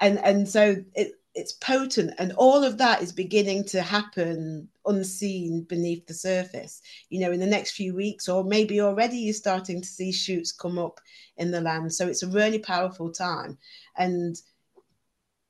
[0.00, 5.62] and and so it it's potent and all of that is beginning to happen unseen
[5.62, 6.82] beneath the surface.
[7.08, 10.52] You know in the next few weeks or maybe already you're starting to see shoots
[10.52, 11.00] come up
[11.36, 11.92] in the land.
[11.94, 13.58] So it's a really powerful time.
[13.96, 14.36] And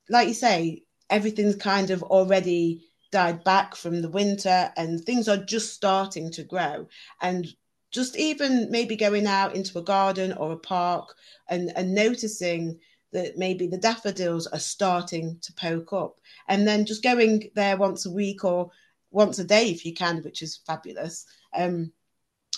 [0.09, 5.37] like you say everything's kind of already died back from the winter and things are
[5.37, 6.87] just starting to grow.
[7.21, 7.47] And
[7.91, 11.13] just even maybe going out into a garden or a park
[11.49, 12.79] and, and noticing
[13.11, 16.19] that maybe the daffodils are starting to poke up.
[16.47, 18.71] And then just going there once a week or
[19.11, 21.91] once a day if you can which is fabulous um,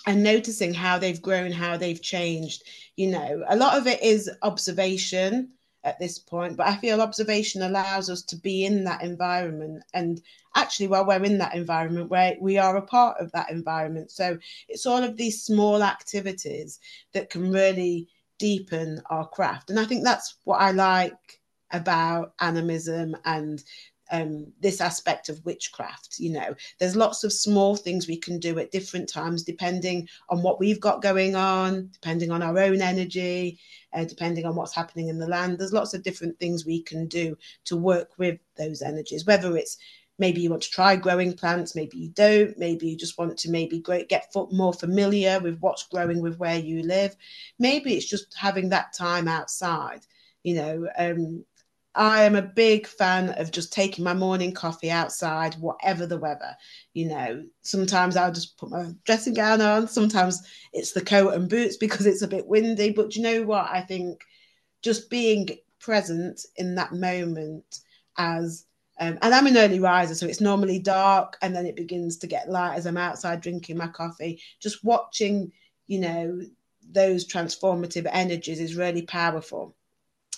[0.05, 2.63] and noticing how they've grown how they've changed
[2.95, 3.43] you know.
[3.49, 5.49] A lot of it is observation
[5.85, 9.83] at this point but i feel observation allows us to be in that environment.
[9.93, 10.21] And
[10.55, 14.11] actually while we're in that environment where we are a part of that environment.
[14.11, 14.37] So
[14.69, 16.79] it's all of these small activities
[17.13, 18.07] that can really
[18.43, 19.69] deepen our craft.
[19.69, 21.39] And I think that's what I like
[21.71, 23.63] about animism and
[24.12, 26.19] um, this aspect of witchcraft.
[26.19, 30.43] You know, there's lots of small things we can do at different times, depending on
[30.43, 33.60] what we've got going on, depending on our own energy,
[33.93, 35.58] uh, depending on what's happening in the land.
[35.58, 39.77] There's lots of different things we can do to work with those energies, whether it's
[40.23, 43.51] maybe you want to try growing plants maybe you don't maybe you just want to
[43.51, 47.13] maybe get more familiar with what's growing with where you live
[47.59, 49.99] maybe it's just having that time outside
[50.43, 51.43] you know um,
[51.95, 56.55] I am a big fan of just taking my morning coffee outside, whatever the weather.
[56.93, 59.88] You know, sometimes I'll just put my dressing gown on.
[59.88, 62.91] Sometimes it's the coat and boots because it's a bit windy.
[62.91, 63.67] But you know what?
[63.69, 64.21] I think
[64.81, 67.79] just being present in that moment
[68.17, 68.65] as
[69.03, 72.27] um, and I'm an early riser, so it's normally dark and then it begins to
[72.27, 74.41] get light as I'm outside drinking my coffee.
[74.61, 75.51] Just watching,
[75.87, 76.39] you know,
[76.89, 79.75] those transformative energies is really powerful.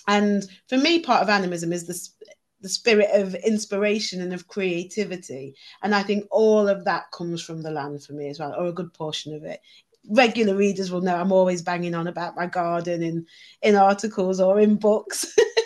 [0.08, 2.26] And for me, part of animism is the,
[2.60, 5.54] the spirit of inspiration and of creativity.
[5.84, 8.66] And I think all of that comes from the land for me as well, or
[8.66, 9.60] a good portion of it.
[10.08, 13.26] Regular readers will know I'm always banging on about my garden in,
[13.62, 15.36] in articles or in books.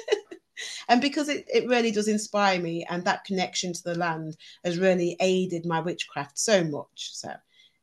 [0.90, 4.78] and because it, it really does inspire me, and that connection to the land has
[4.78, 7.10] really aided my witchcraft so much.
[7.14, 7.32] So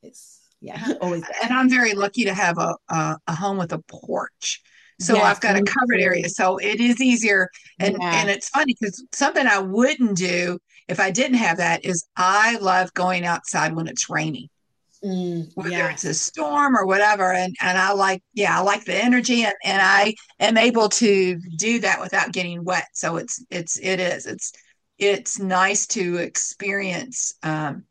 [0.03, 1.23] it's, yeah, always.
[1.41, 4.61] And I'm very lucky to have a, a, a home with a porch
[4.99, 6.27] so yes, I've got a covered area.
[6.29, 7.49] So it is easier.
[7.79, 8.21] And yeah.
[8.21, 12.57] and it's funny because something I wouldn't do if I didn't have that is I
[12.57, 14.49] love going outside when it's raining.
[15.03, 15.91] Mm, whether yeah.
[15.91, 17.31] it's a storm or whatever.
[17.31, 21.39] And and I like, yeah, I like the energy and, and I am able to
[21.57, 22.87] do that without getting wet.
[22.93, 24.25] So it's it's it is.
[24.25, 24.51] It's
[24.97, 27.83] it's nice to experience um,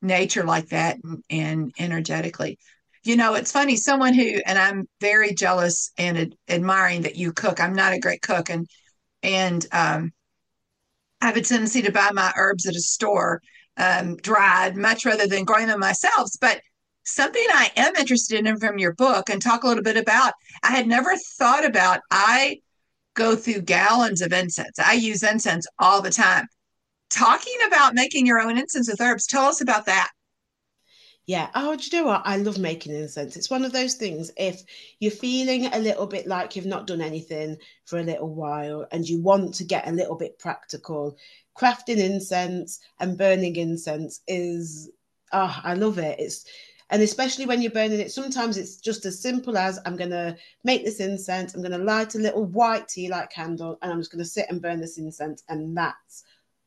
[0.00, 2.58] nature like that and, and energetically
[3.06, 7.32] you know, it's funny, someone who, and I'm very jealous and ad- admiring that you
[7.32, 7.60] cook.
[7.60, 8.66] I'm not a great cook and,
[9.22, 10.12] and, um,
[11.20, 13.40] I have a tendency to buy my herbs at a store,
[13.76, 16.30] um, dried much rather than growing them myself.
[16.40, 16.60] But
[17.04, 20.72] something I am interested in from your book and talk a little bit about, I
[20.72, 22.60] had never thought about, I
[23.14, 24.78] go through gallons of incense.
[24.78, 26.46] I use incense all the time.
[27.10, 30.10] Talking about making your own incense with herbs, tell us about that.
[31.26, 31.50] Yeah.
[31.56, 32.22] Oh, do you know what?
[32.24, 33.36] I love making incense.
[33.36, 34.30] It's one of those things.
[34.36, 34.62] If
[35.00, 39.08] you're feeling a little bit like you've not done anything for a little while and
[39.08, 41.16] you want to get a little bit practical,
[41.58, 44.88] crafting incense and burning incense is,
[45.32, 46.20] oh, I love it.
[46.20, 46.44] It's,
[46.90, 50.36] and especially when you're burning it, sometimes it's just as simple as I'm going to
[50.62, 53.98] make this incense, I'm going to light a little white tea light candle, and I'm
[53.98, 55.42] just going to sit and burn this incense.
[55.48, 56.22] And that's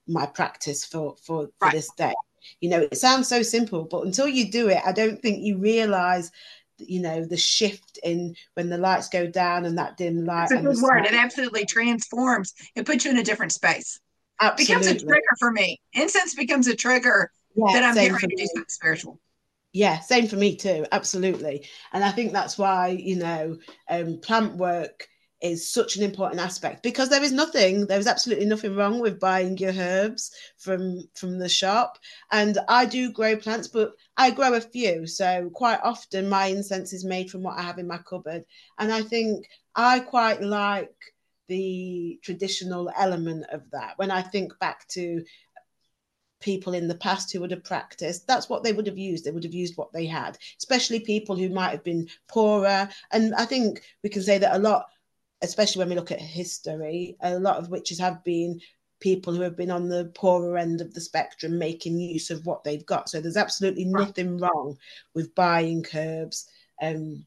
[0.05, 1.71] my practice for, for, for right.
[1.71, 2.13] this day.
[2.61, 5.57] You know, it sounds so simple, but until you do it, I don't think you
[5.57, 6.31] realize
[6.77, 10.47] you know the shift in when the lights go down and that dim light.
[10.51, 11.05] It's a good word.
[11.05, 12.53] It absolutely transforms.
[12.75, 13.99] It puts you in a different space.
[14.41, 14.85] Absolutely.
[14.85, 15.81] Becomes a trigger for me.
[15.93, 19.19] Incense becomes a trigger yeah, that I'm getting ready to do something spiritual.
[19.73, 20.85] Yeah, same for me too.
[20.91, 21.67] Absolutely.
[21.93, 23.57] And I think that's why, you know,
[23.89, 25.07] um, plant work
[25.41, 29.19] is such an important aspect because there is nothing there is absolutely nothing wrong with
[29.19, 31.97] buying your herbs from from the shop.
[32.31, 35.07] And i do grow plants but i grow a few.
[35.07, 38.43] So quite often my incense is made from what i have in my cupboard.
[38.77, 40.95] And i think i quite like
[41.47, 43.93] the traditional element of that.
[43.97, 45.23] When i think back to
[46.41, 49.23] people in the past who would have practiced that's what they would have used.
[49.25, 52.89] They would have used what they had especially people who might have been poorer.
[53.11, 54.87] And i think we can say that a lot
[55.41, 58.59] especially when we look at history, a lot of witches have been
[58.99, 62.63] people who have been on the poorer end of the spectrum making use of what
[62.63, 63.09] they've got.
[63.09, 64.77] So there's absolutely nothing wrong
[65.13, 66.49] with buying herbs,
[66.81, 67.25] um,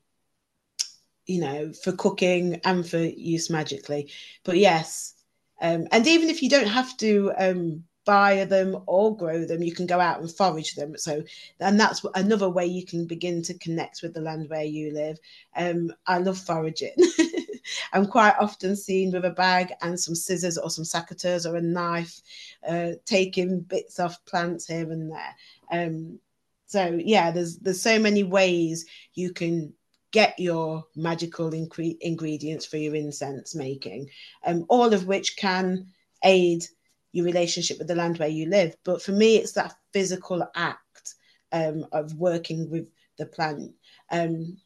[1.27, 4.11] you know, for cooking and for use magically.
[4.45, 5.15] But yes,
[5.63, 9.73] um, and even if you don't have to um, buy them or grow them you
[9.73, 11.23] can go out and forage them so
[11.61, 15.19] and that's another way you can begin to connect with the land where you live
[15.57, 16.95] um i love foraging
[17.93, 21.63] i'm quite often seen with a bag and some scissors or some secateurs or a
[21.63, 22.21] knife
[22.69, 25.35] uh, taking bits off plants here and there
[25.71, 26.19] um
[26.67, 29.73] so yeah there's there's so many ways you can
[30.11, 34.09] get your magical incre- ingredients for your incense making
[34.45, 35.87] um all of which can
[36.25, 36.65] aid
[37.13, 38.75] your relationship with the land where you live.
[38.85, 41.15] But for me, it's that physical act
[41.53, 42.89] um, of working with
[43.19, 43.73] the plant.
[44.11, 44.57] Um,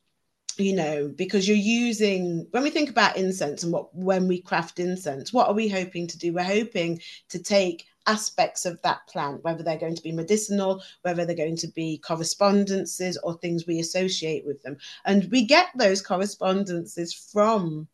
[0.59, 4.78] you know, because you're using when we think about incense and what when we craft
[4.78, 6.32] incense, what are we hoping to do?
[6.32, 7.00] We're hoping
[7.30, 11.57] to take aspects of that plant, whether they're going to be medicinal, whether they're going
[11.57, 14.76] to be correspondences or things we associate with them.
[15.04, 17.88] And we get those correspondences from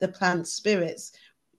[0.00, 1.12] the plant spirits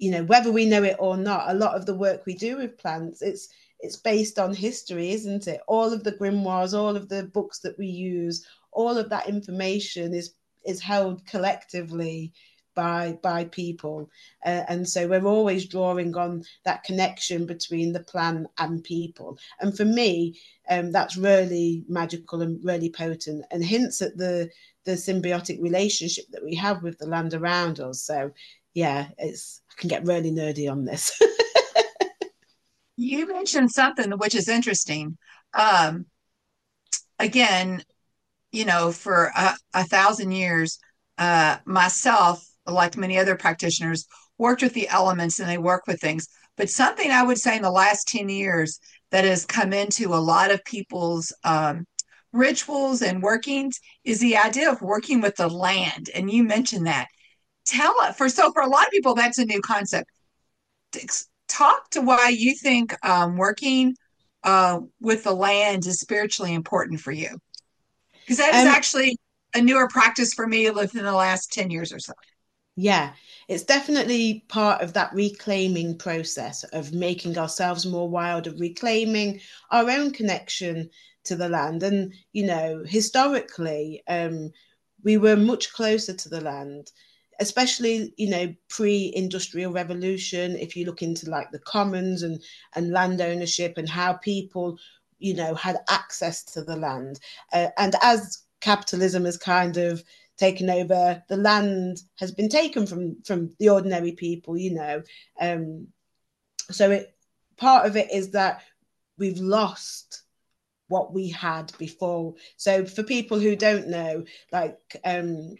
[0.03, 2.57] you know whether we know it or not a lot of the work we do
[2.57, 3.47] with plants it's
[3.79, 7.77] it's based on history isn't it all of the grimoires all of the books that
[7.77, 10.33] we use all of that information is
[10.65, 12.31] is held collectively
[12.75, 14.09] by by people.
[14.45, 19.37] Uh, and so we're always drawing on that connection between the plan and people.
[19.59, 23.45] And for me um, that's really magical and really potent.
[23.51, 24.49] And hints at the
[24.85, 28.01] the symbiotic relationship that we have with the land around us.
[28.01, 28.31] So
[28.73, 31.21] yeah it's i can get really nerdy on this.
[32.95, 35.17] You mentioned something which is interesting.
[35.53, 36.05] Um,
[37.19, 37.83] again
[38.53, 40.79] you know for a, a thousand years
[41.17, 44.05] uh, myself like many other practitioners,
[44.37, 46.27] worked with the elements and they work with things.
[46.57, 48.79] But something I would say in the last 10 years
[49.11, 51.85] that has come into a lot of people's um,
[52.31, 56.09] rituals and workings is the idea of working with the land.
[56.13, 57.07] And you mentioned that.
[57.65, 60.09] Tell us, for so for a lot of people, that's a new concept.
[61.47, 63.95] Talk to why you think um, working
[64.43, 67.37] uh, with the land is spiritually important for you.
[68.25, 69.17] Because that is um, actually
[69.53, 72.13] a newer practice for me within the last 10 years or so.
[72.75, 73.13] Yeah,
[73.47, 79.89] it's definitely part of that reclaiming process of making ourselves more wild, of reclaiming our
[79.89, 80.89] own connection
[81.25, 81.83] to the land.
[81.83, 84.51] And, you know, historically, um,
[85.03, 86.91] we were much closer to the land,
[87.39, 90.55] especially, you know, pre industrial revolution.
[90.55, 92.41] If you look into like the commons and,
[92.75, 94.79] and land ownership and how people,
[95.23, 97.19] you know, had access to the land.
[97.51, 100.03] Uh, and as capitalism has kind of
[100.37, 101.23] taken over.
[101.27, 105.03] The land has been taken from from the ordinary people, you know.
[105.39, 105.87] Um,
[106.71, 107.15] so it
[107.57, 108.63] part of it is that
[109.17, 110.23] we've lost
[110.87, 112.35] what we had before.
[112.57, 115.55] So for people who don't know, like um,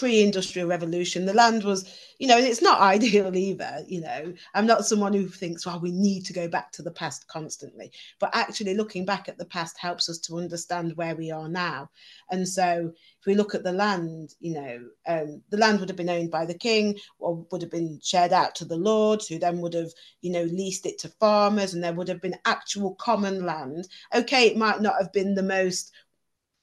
[0.00, 1.26] pre-industrial revolution.
[1.26, 4.32] The land was you know it's not ideal either you know.
[4.54, 7.92] I'm not someone who thinks well we need to go back to the past constantly.
[8.18, 11.90] But actually looking back at the past helps us to understand where we are now.
[12.30, 12.90] And so
[13.20, 16.30] if we look at the land you know um, the land would have been owned
[16.30, 19.74] by the king or would have been shared out to the lords who then would
[19.74, 19.90] have
[20.22, 23.86] you know leased it to farmers and there would have been actual common land.
[24.14, 25.92] Okay it might not have been the most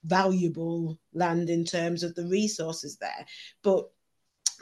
[0.08, 3.26] valuable land in terms of the resources there.
[3.62, 3.88] But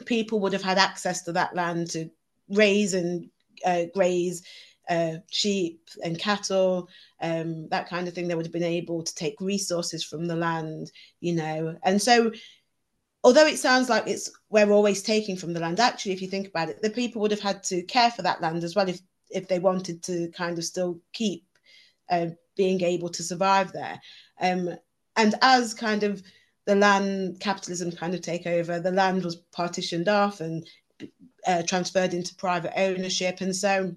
[0.05, 2.09] people would have had access to that land to
[2.49, 3.29] raise and
[3.65, 4.43] uh, graze
[4.89, 6.87] uh, sheep and cattle,
[7.21, 8.27] um, that kind of thing.
[8.27, 11.77] They would have been able to take resources from the land, you know.
[11.83, 12.31] And so,
[13.23, 16.47] although it sounds like it's we're always taking from the land, actually, if you think
[16.47, 18.99] about it, the people would have had to care for that land as well if
[19.29, 21.43] if they wanted to kind of still keep
[22.09, 23.99] uh, being able to survive there.
[24.39, 24.77] Um,
[25.17, 26.23] and as kind of
[26.65, 30.67] the land capitalism kind of take over, the land was partitioned off and
[31.47, 33.41] uh, transferred into private ownership.
[33.41, 33.95] And so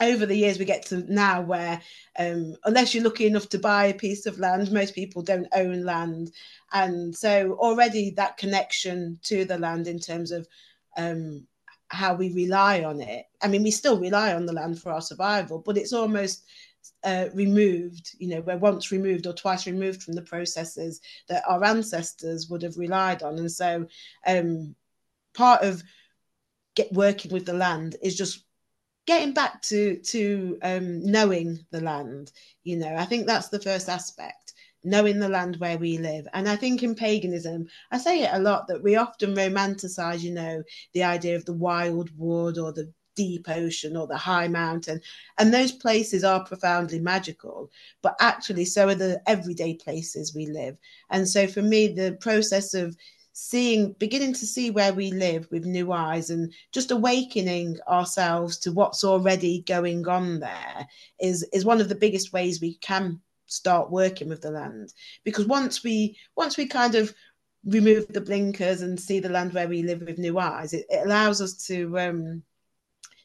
[0.00, 1.80] over the years, we get to now where,
[2.18, 5.84] um, unless you're lucky enough to buy a piece of land, most people don't own
[5.84, 6.32] land.
[6.72, 10.46] And so already that connection to the land in terms of
[10.98, 11.46] um,
[11.88, 13.24] how we rely on it.
[13.42, 16.44] I mean, we still rely on the land for our survival, but it's almost
[17.04, 21.62] uh, removed, you know, we're once removed or twice removed from the processes that our
[21.64, 23.38] ancestors would have relied on.
[23.38, 23.86] And so
[24.26, 24.74] um,
[25.34, 25.82] part of
[26.74, 28.44] get working with the land is just
[29.06, 32.32] getting back to to um, knowing the land.
[32.64, 34.52] You know, I think that's the first aspect
[34.86, 36.28] knowing the land where we live.
[36.32, 40.32] And I think in paganism, I say it a lot that we often romanticize, you
[40.32, 40.62] know,
[40.94, 45.00] the idea of the wild wood or the deep ocean or the high mountain.
[45.38, 47.70] And those places are profoundly magical,
[48.02, 50.76] but actually, so are the everyday places we live.
[51.10, 52.96] And so for me, the process of
[53.38, 58.72] seeing beginning to see where we live with new eyes and just awakening ourselves to
[58.72, 60.88] what's already going on there
[61.20, 65.44] is is one of the biggest ways we can start working with the land because
[65.44, 67.12] once we once we kind of
[67.66, 71.04] remove the blinkers and see the land where we live with new eyes it, it
[71.04, 72.42] allows us to um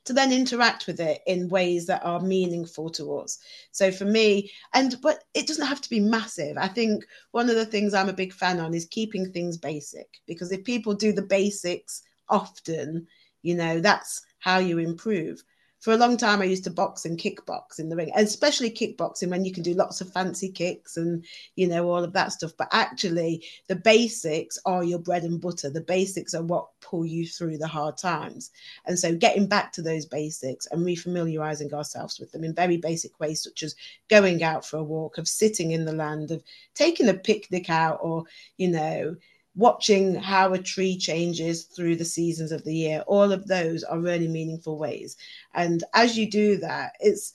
[0.05, 3.37] to then interact with it in ways that are meaningful to us.
[3.71, 6.57] So for me, and but it doesn't have to be massive.
[6.57, 10.07] I think one of the things I'm a big fan on is keeping things basic
[10.27, 13.07] because if people do the basics often,
[13.43, 15.43] you know, that's how you improve
[15.81, 19.29] for a long time I used to box and kickbox in the ring, especially kickboxing
[19.29, 21.25] when you can do lots of fancy kicks and
[21.55, 22.51] you know all of that stuff.
[22.55, 25.71] But actually, the basics are your bread and butter.
[25.71, 28.51] The basics are what pull you through the hard times.
[28.85, 33.19] And so, getting back to those basics and refamiliarizing ourselves with them in very basic
[33.19, 33.75] ways, such as
[34.07, 36.43] going out for a walk, of sitting in the land, of
[36.75, 38.25] taking a picnic out, or
[38.57, 39.15] you know
[39.55, 43.03] watching how a tree changes through the seasons of the year.
[43.07, 45.17] All of those are really meaningful ways.
[45.53, 47.33] And as you do that it's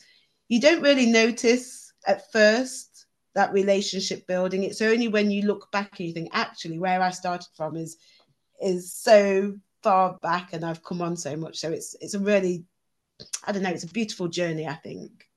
[0.49, 4.64] you don't really notice at first that relationship building.
[4.64, 7.97] It's only when you look back and you think actually where i started from is
[8.62, 11.59] is so far back and i've come on so much.
[11.59, 12.64] So it's it's a really
[13.45, 15.29] i don't know it's a beautiful journey i think.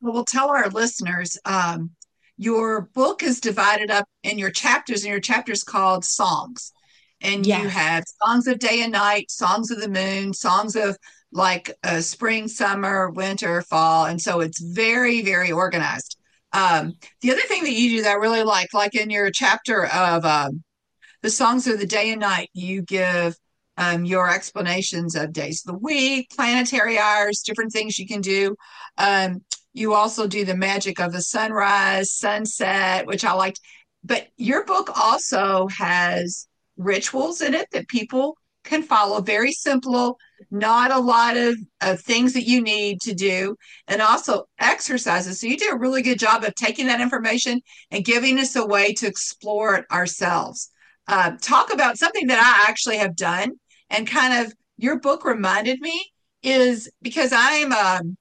[0.00, 1.90] Well we'll tell our listeners um,
[2.36, 6.72] your book is divided up in your chapters, and your chapters called songs.
[7.20, 10.96] And you have songs of day and night, songs of the moon, songs of
[11.30, 14.06] like uh, spring, summer, winter, fall.
[14.06, 16.18] And so it's very, very organized.
[16.52, 19.86] Um, the other thing that you do that I really like, like in your chapter
[19.86, 20.62] of um,
[21.22, 23.36] the songs of the day and night, you give
[23.78, 28.54] um, your explanations of days of the week, planetary hours, different things you can do.
[28.98, 33.60] Um, you also do the magic of the sunrise, sunset, which I liked.
[34.04, 36.46] But your book also has
[36.76, 39.20] rituals in it that people can follow.
[39.20, 40.18] Very simple,
[40.50, 43.56] not a lot of, of things that you need to do,
[43.88, 45.40] and also exercises.
[45.40, 47.60] So you do a really good job of taking that information
[47.90, 50.70] and giving us a way to explore it ourselves.
[51.08, 53.52] Uh, talk about something that I actually have done,
[53.90, 56.10] and kind of your book reminded me
[56.42, 58.16] is because I'm um,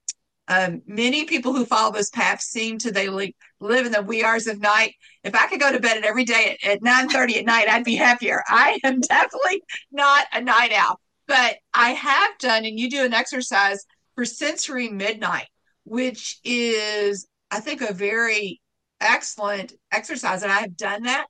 [0.51, 4.47] um, many people who follow this path seem to they live in the wee hours
[4.47, 4.93] of night.
[5.23, 7.85] If I could go to bed every day at, at 9 30 at night, I'd
[7.85, 8.43] be happier.
[8.47, 13.13] I am definitely not a night owl, but I have done, and you do an
[13.13, 13.85] exercise
[14.15, 15.47] for sensory midnight,
[15.85, 18.59] which is, I think, a very
[18.99, 20.43] excellent exercise.
[20.43, 21.27] And I have done that.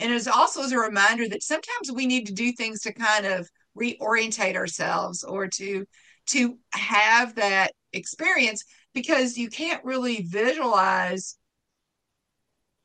[0.00, 2.92] And it is also as a reminder that sometimes we need to do things to
[2.92, 3.48] kind of
[3.78, 5.86] reorientate ourselves or to
[6.30, 8.64] to have that experience
[8.94, 11.36] because you can't really visualize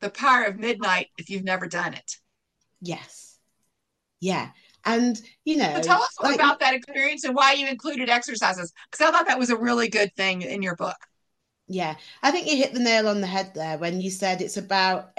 [0.01, 2.17] the power of midnight if you've never done it.
[2.81, 3.37] Yes.
[4.19, 4.49] Yeah.
[4.83, 8.73] And you know, so tell us like, about that experience and why you included exercises
[8.89, 10.97] because I thought that was a really good thing in your book.
[11.67, 14.57] Yeah, I think you hit the nail on the head there when you said it's
[14.57, 15.11] about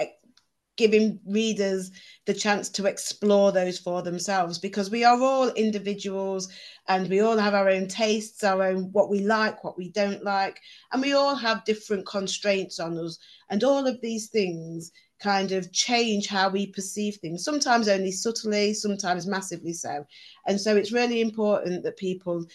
[0.75, 1.91] giving readers
[2.25, 6.49] the chance to explore those for themselves because we are all individuals
[6.87, 10.23] and we all have our own tastes our own what we like what we don't
[10.23, 10.59] like
[10.91, 13.17] and we all have different constraints on us.
[13.49, 18.73] And all of these things kind of change how we perceive things sometimes only subtly
[18.73, 20.05] sometimes massively so.
[20.47, 22.45] And so it's really important that people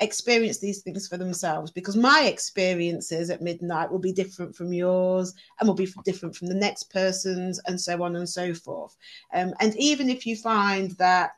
[0.00, 5.34] experience these things for themselves because my experiences at midnight will be different from yours
[5.58, 8.96] and will be different from the next person's and so on and so forth.
[9.32, 11.32] Um, and even if you find that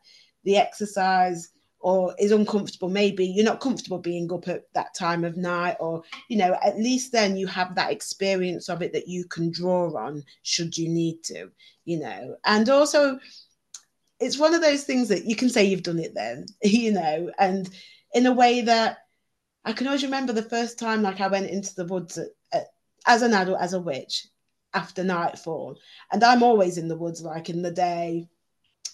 [0.45, 1.51] the exercise
[1.81, 6.03] or is uncomfortable maybe you're not comfortable being up at that time of night or
[6.29, 9.89] you know at least then you have that experience of it that you can draw
[9.97, 11.49] on should you need to
[11.89, 12.37] you know.
[12.45, 13.19] And also
[14.21, 17.31] it's one of those things that you can say you've done it then you know
[17.39, 17.71] and
[18.13, 18.99] in a way that
[19.65, 22.67] I can always remember the first time like I went into the woods at, at,
[23.07, 24.27] as an adult as a witch
[24.75, 25.79] after nightfall.
[26.13, 28.29] And I'm always in the woods like in the day.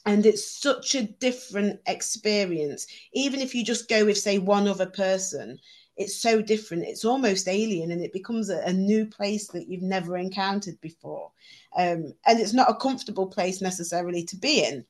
[0.07, 2.87] And it's such a different experience.
[3.13, 5.59] Even if you just go with say one other person
[5.97, 6.85] it's so different.
[6.85, 11.31] It's almost alien and it becomes a, a new place that you've never encountered before.
[11.77, 14.85] Um, and it's not a comfortable place necessarily to be in.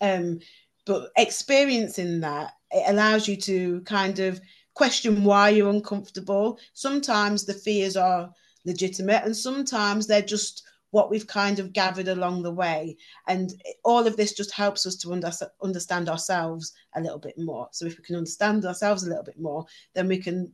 [0.00, 0.40] Um,
[0.84, 4.40] but experiencing that it allows you to kind of
[4.74, 6.58] question why you're uncomfortable.
[6.72, 8.30] Sometimes the fears are
[8.64, 12.96] legitimate, and sometimes they're just what we've kind of gathered along the way.
[13.26, 13.52] And
[13.82, 17.68] all of this just helps us to under- understand ourselves a little bit more.
[17.72, 19.64] So if we can understand ourselves a little bit more,
[19.94, 20.52] then we can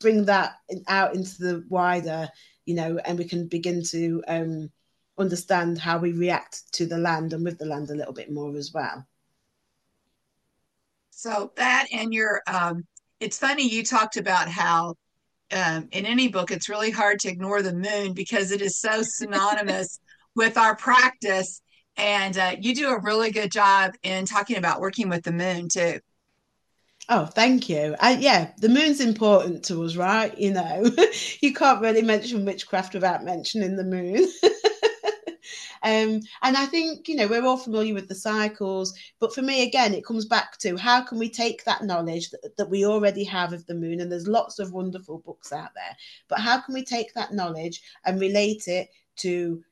[0.00, 0.54] bring that
[0.86, 2.28] out into the wider,
[2.64, 4.70] you know, and we can begin to um,
[5.18, 8.56] understand how we react to the land and with the land a little bit more
[8.56, 9.04] as well.
[11.22, 12.82] So that and your, um,
[13.20, 14.96] it's funny you talked about how
[15.52, 19.02] um, in any book it's really hard to ignore the moon because it is so
[19.04, 20.00] synonymous
[20.34, 21.62] with our practice.
[21.96, 25.68] And uh, you do a really good job in talking about working with the moon
[25.68, 26.00] too.
[27.08, 27.94] Oh, thank you.
[28.00, 30.36] I, yeah, the moon's important to us, right?
[30.36, 30.90] You know,
[31.40, 34.26] you can't really mention witchcraft without mentioning the moon.
[35.82, 39.66] Um, and I think, you know, we're all familiar with the cycles, but for me,
[39.66, 43.24] again, it comes back to how can we take that knowledge that, that we already
[43.24, 44.00] have of the moon?
[44.00, 45.96] And there's lots of wonderful books out there,
[46.28, 49.62] but how can we take that knowledge and relate it to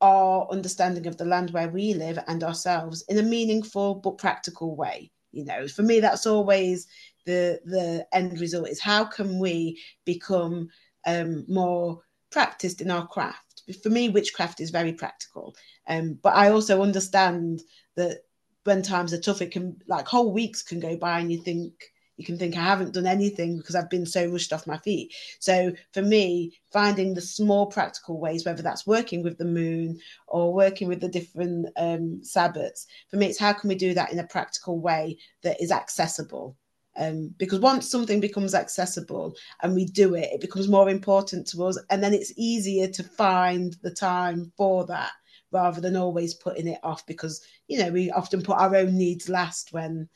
[0.00, 4.74] our understanding of the land where we live and ourselves in a meaningful but practical
[4.74, 5.10] way?
[5.32, 6.86] You know, for me, that's always
[7.24, 10.68] the the end result is how can we become
[11.06, 13.51] um, more practiced in our craft
[13.82, 15.54] for me, witchcraft is very practical.
[15.86, 17.62] Um, but I also understand
[17.96, 18.24] that
[18.64, 21.72] when times are tough, it can like whole weeks can go by and you think
[22.16, 25.14] you can think I haven't done anything because I've been so rushed off my feet.
[25.40, 29.98] So for me, finding the small practical ways, whether that's working with the moon
[30.28, 34.12] or working with the different um, Sabbats, for me, it's how can we do that
[34.12, 36.56] in a practical way that is accessible.
[36.96, 41.64] Um, because once something becomes accessible and we do it, it becomes more important to
[41.64, 45.12] us, and then it's easier to find the time for that
[45.50, 49.28] rather than always putting it off because you know we often put our own needs
[49.28, 50.08] last when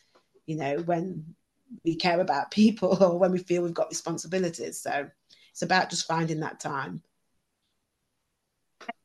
[0.46, 1.24] you know when
[1.84, 4.80] we care about people or when we feel we've got responsibilities.
[4.80, 5.08] So
[5.50, 7.02] it's about just finding that time.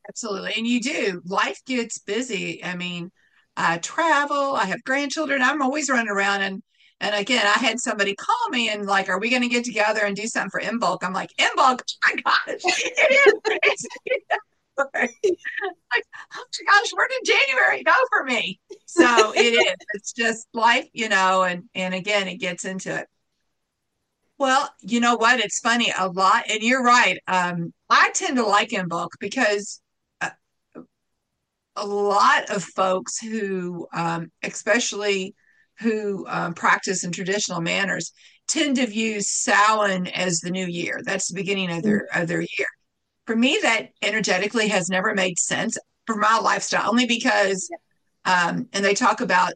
[0.08, 0.52] Absolutely.
[0.56, 1.22] And you do.
[1.24, 2.62] Life gets busy.
[2.64, 3.10] I mean
[3.54, 5.42] i travel i have grandchildren.
[5.42, 6.62] I'm always running around and
[7.02, 10.02] and again, I had somebody call me and like, "Are we going to get together
[10.04, 10.98] and do something for Imbolc?
[11.02, 12.62] I'm like, "Imbolc, I my it.
[12.64, 13.86] It is.
[14.94, 15.10] like,
[15.64, 16.00] oh my
[16.66, 18.60] gosh, where did January go for me?
[18.86, 19.74] So it is.
[19.94, 23.08] It's just life, you know, and and again, it gets into it.
[24.38, 25.40] Well, you know what?
[25.40, 27.18] It's funny a lot, and you're right.
[27.26, 29.80] Um, I tend to like Imbolc because
[30.20, 30.32] a,
[30.76, 30.82] uh,
[31.76, 35.34] a lot of folks who, um, especially
[35.80, 38.12] who um, practice in traditional manners,
[38.48, 41.00] tend to view Samhain as the new year.
[41.04, 42.68] That's the beginning of their of their year
[43.26, 47.68] for me, that energetically has never made sense for my lifestyle, only because,
[48.24, 49.52] um, and they talk about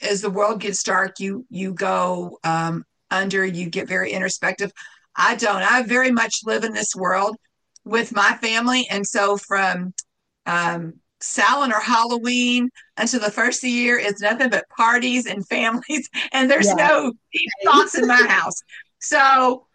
[0.00, 4.72] as the world gets dark, you you go um, under, you get very introspective.
[5.14, 5.62] I don't.
[5.62, 7.36] I very much live in this world
[7.84, 9.92] with my family, and so from
[10.46, 15.46] um, Samhain or Halloween until the first of the year is nothing but parties and
[15.46, 16.74] families, and there's yeah.
[16.74, 18.60] no deep thoughts in my house.
[19.00, 19.66] So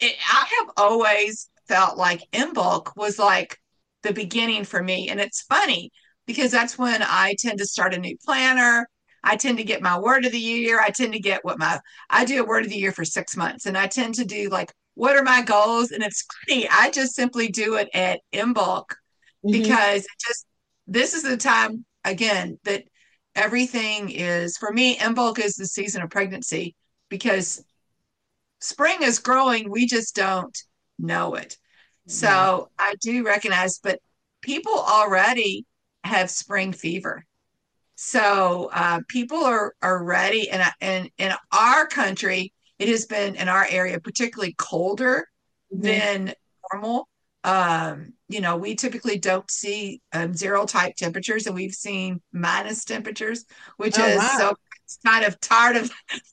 [0.00, 3.58] it, I have always felt like Imbolc was like
[4.02, 5.08] the beginning for me.
[5.08, 5.90] And it's funny
[6.26, 8.88] because that's when I tend to start a new planner.
[9.22, 10.80] I tend to get my word of the year.
[10.80, 13.36] I tend to get what my I do a word of the year for six
[13.36, 15.90] months, and I tend to do like what are my goals.
[15.90, 16.68] And it's funny.
[16.70, 18.86] I just simply do it at Imbolc
[19.44, 19.50] mm-hmm.
[19.50, 20.46] because it just
[20.88, 22.84] this is the time again that
[23.34, 24.96] everything is for me.
[24.96, 26.74] Imbolc is the season of pregnancy
[27.08, 27.62] because
[28.60, 29.70] spring is growing.
[29.70, 30.56] We just don't
[30.98, 31.56] know it.
[32.10, 34.00] So I do recognize, but
[34.40, 35.66] people already
[36.04, 37.24] have spring fever.
[37.96, 43.48] So uh, people are are ready, and in in our country, it has been in
[43.48, 45.28] our area particularly colder
[45.70, 45.82] mm-hmm.
[45.82, 46.34] than
[46.72, 47.08] normal.
[47.48, 52.84] Um, you know, we typically don't see um, zero type temperatures, and we've seen minus
[52.84, 53.46] temperatures,
[53.78, 54.36] which oh, is wow.
[54.38, 54.54] so
[55.06, 55.90] kind of tired of,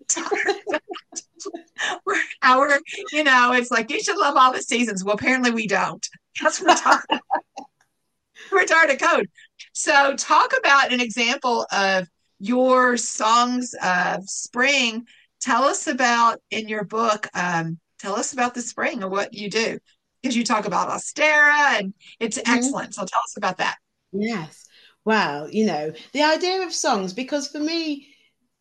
[0.09, 1.99] tired of
[2.41, 2.79] our,
[3.13, 5.05] you know, it's like you should love all the seasons.
[5.05, 6.05] Well, apparently we don't.
[6.41, 7.19] That's what we're
[8.51, 9.29] We're tired of code.
[9.71, 12.09] So talk about an example of
[12.39, 15.07] your songs of spring.
[15.39, 19.49] Tell us about in your book, um, tell us about the spring and what you
[19.49, 19.79] do.
[20.25, 22.51] Because you talk about Ostara and it's mm-hmm.
[22.51, 22.95] excellent.
[22.95, 23.77] So tell us about that.
[24.11, 24.65] Yes.
[25.05, 28.07] Well, you know, the idea of songs, because for me,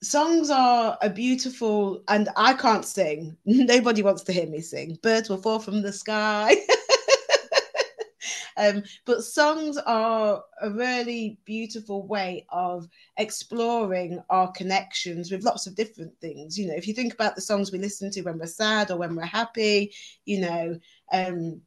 [0.02, 5.30] songs are a beautiful and i can't sing nobody wants to hear me sing birds
[5.30, 6.54] will fall from the sky
[8.58, 12.86] um, but songs are a really beautiful way of
[13.16, 17.40] exploring our connections with lots of different things you know if you think about the
[17.40, 19.90] songs we listen to when we're sad or when we're happy
[20.26, 20.78] you know
[21.12, 21.60] um,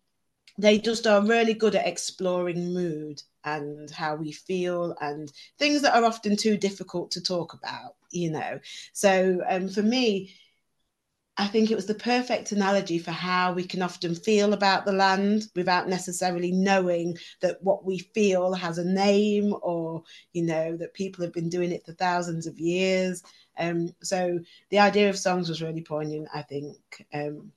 [0.58, 5.96] they just are really good at exploring mood and how we feel and things that
[5.96, 8.60] are often too difficult to talk about you know
[8.94, 10.34] so um, for me
[11.40, 14.92] I think it was the perfect analogy for how we can often feel about the
[14.92, 20.02] land without necessarily knowing that what we feel has a name or,
[20.34, 23.22] you know, that people have been doing it for thousands of years.
[23.60, 24.40] Um, so
[24.72, 26.78] the idea of songs was really poignant, I think.
[27.14, 27.52] Um,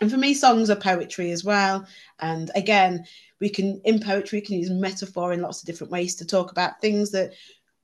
[0.00, 1.86] and for me, songs are poetry as well.
[2.18, 3.04] And again,
[3.40, 6.50] we can, in poetry, we can use metaphor in lots of different ways to talk
[6.50, 7.32] about things that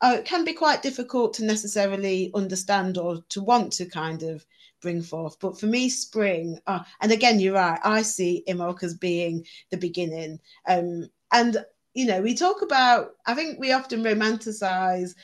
[0.00, 4.46] uh, can be quite difficult to necessarily understand or to want to kind of
[4.80, 5.38] bring forth.
[5.40, 9.76] But for me, spring, uh, and again, you're right, I see Imbolc as being the
[9.76, 10.40] beginning.
[10.66, 15.14] Um, and, you know, we talk about, I think we often romanticize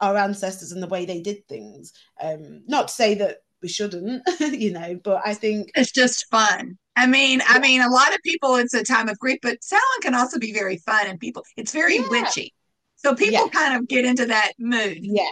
[0.00, 1.92] our ancestors and the way they did things.
[2.20, 6.76] Um, not to say that we shouldn't, you know, but I think it's just fun.
[6.96, 7.46] I mean, yeah.
[7.48, 10.38] I mean, a lot of people, it's a time of grief, but Samhain can also
[10.38, 12.08] be very fun and people, it's very yeah.
[12.10, 12.52] witchy.
[12.96, 13.48] So people yeah.
[13.48, 14.98] kind of get into that mood.
[15.00, 15.30] Yeah.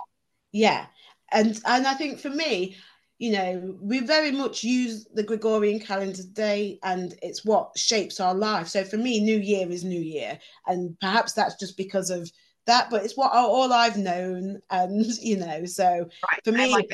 [0.50, 0.86] Yeah.
[1.30, 2.76] And, and I think for me,
[3.18, 8.34] you know, we very much use the Gregorian calendar today and it's what shapes our
[8.34, 8.66] life.
[8.66, 10.38] So for me, New Year is New Year.
[10.66, 12.30] And perhaps that's just because of
[12.66, 14.60] that, but it's what all I've known.
[14.70, 16.40] And, you know, so right.
[16.44, 16.88] for me, like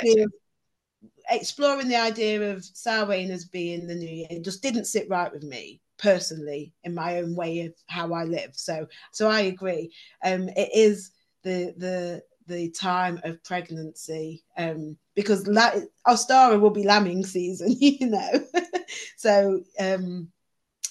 [1.30, 5.44] exploring the idea of Samhain as being the New Year just didn't sit right with
[5.44, 8.50] me personally in my own way of how I live.
[8.52, 9.92] So, so I agree.
[10.24, 11.10] Um, it is
[11.42, 15.74] the, the, the time of pregnancy um, because La-
[16.06, 18.46] Ostara will be lambing season, you know.
[19.16, 20.28] so um,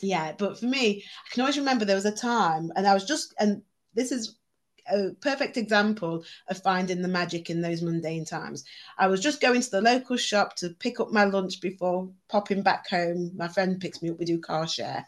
[0.01, 3.05] yeah, but for me, I can always remember there was a time, and I was
[3.05, 3.61] just, and
[3.93, 4.37] this is
[4.91, 8.63] a perfect example of finding the magic in those mundane times.
[8.97, 12.61] I was just going to the local shop to pick up my lunch before popping
[12.61, 13.31] back home.
[13.35, 15.05] My friend picks me up, we do car share.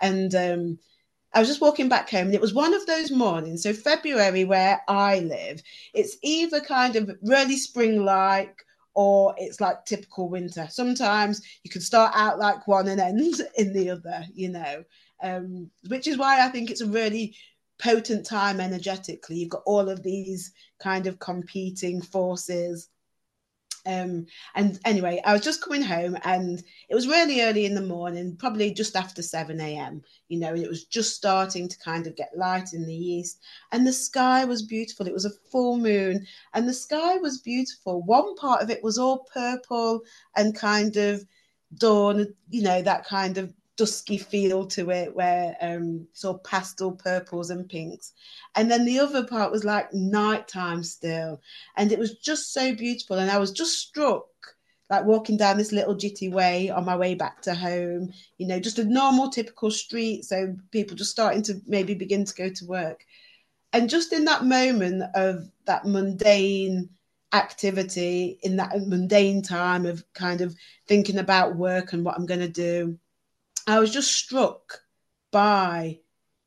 [0.00, 0.78] And um,
[1.32, 3.62] I was just walking back home and it was one of those mornings.
[3.62, 5.62] So, February, where I live,
[5.94, 8.64] it's either kind of really spring like
[8.94, 10.66] or it's like typical winter.
[10.70, 14.84] Sometimes you can start out like one and end in the other, you know,
[15.22, 17.34] um, which is why I think it's a really
[17.82, 19.36] potent time energetically.
[19.36, 22.88] You've got all of these kind of competing forces
[23.84, 27.80] um, and anyway, I was just coming home and it was really early in the
[27.80, 30.02] morning, probably just after 7 a.m.
[30.28, 33.40] You know, it was just starting to kind of get light in the east,
[33.72, 35.06] and the sky was beautiful.
[35.06, 38.02] It was a full moon, and the sky was beautiful.
[38.02, 40.02] One part of it was all purple
[40.36, 41.24] and kind of
[41.74, 46.92] dawn, you know, that kind of dusky feel to it where um sort of pastel
[46.92, 48.12] purples and pinks.
[48.54, 51.40] And then the other part was like nighttime still.
[51.76, 53.18] And it was just so beautiful.
[53.18, 54.26] And i was just struck
[54.90, 58.60] like walking down this little jitty way on my way back to home you know
[58.60, 60.24] just a normal typical street.
[60.24, 63.04] So people just starting to maybe begin to go to work.
[63.72, 66.90] And just in that moment of that mundane
[67.32, 70.54] activity in that mundane time of kind of
[70.86, 72.98] thinking about work and what i'm going to do
[73.66, 74.80] I was just struck
[75.30, 76.00] by,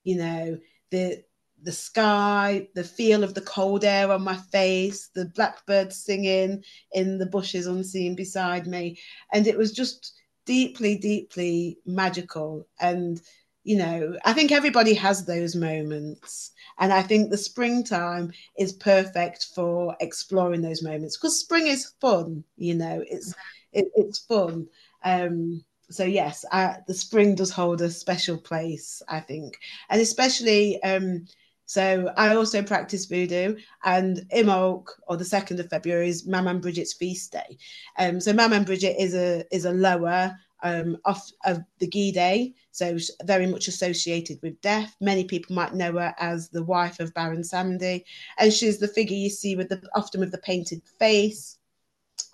[0.03, 0.59] you know,
[0.91, 1.23] the
[1.61, 7.17] the sky, the feel of the cold air on my face, the blackbirds singing in
[7.17, 8.99] the bushes unseen beside me.
[9.33, 10.13] And it was just
[10.45, 12.67] deeply, deeply magical.
[12.79, 13.19] And,
[13.63, 16.51] you know, I think everybody has those moments.
[16.77, 22.43] And I think the springtime is perfect for exploring those moments because spring is fun,
[22.57, 23.33] you know, it's
[23.73, 24.67] it, it's fun.
[25.03, 29.57] Um, so yes, I, the spring does hold a special place, I think,
[29.89, 30.81] and especially.
[30.83, 31.25] Um,
[31.67, 36.93] so I also practice voodoo, and Imbolc, or the second of February, is Maman Bridget's
[36.93, 37.57] feast day.
[37.97, 42.97] Um, so Maman Bridget is a is a Loa um, off of the Ghede, so
[43.23, 44.95] very much associated with death.
[45.01, 48.03] Many people might know her as the wife of Baron Samedi,
[48.37, 51.57] and she's the figure you see with the often with the painted face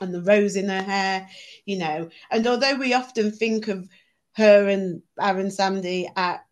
[0.01, 1.29] and the rose in her hair,
[1.65, 2.09] you know.
[2.31, 3.87] And although we often think of
[4.33, 6.45] her and Baron Samedi at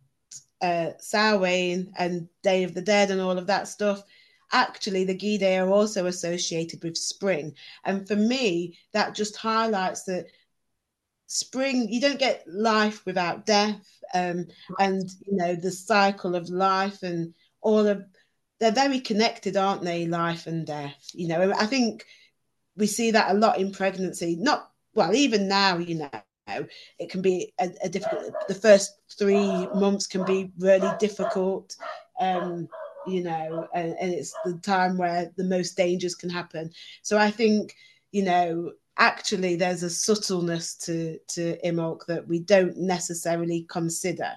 [0.61, 4.03] uh, Samhain and Day of the Dead and all of that stuff,
[4.51, 7.55] actually the Ghede are also associated with spring.
[7.83, 10.27] And for me, that just highlights that
[11.27, 13.85] spring, you don't get life without death.
[14.13, 14.47] Um,
[14.79, 18.03] and, you know, the cycle of life and all of,
[18.59, 20.05] they're very connected, aren't they?
[20.05, 21.09] Life and death.
[21.13, 22.05] You know, I think
[22.79, 24.35] we see that a lot in pregnancy.
[24.35, 26.67] Not well, even now, you know,
[26.97, 28.33] it can be a, a difficult.
[28.47, 31.75] The first three months can be really difficult.
[32.19, 32.67] Um,
[33.07, 36.71] you know, and, and it's the time where the most dangers can happen.
[37.01, 37.75] So I think,
[38.11, 44.31] you know, actually there's a subtleness to to Imbolc that we don't necessarily consider.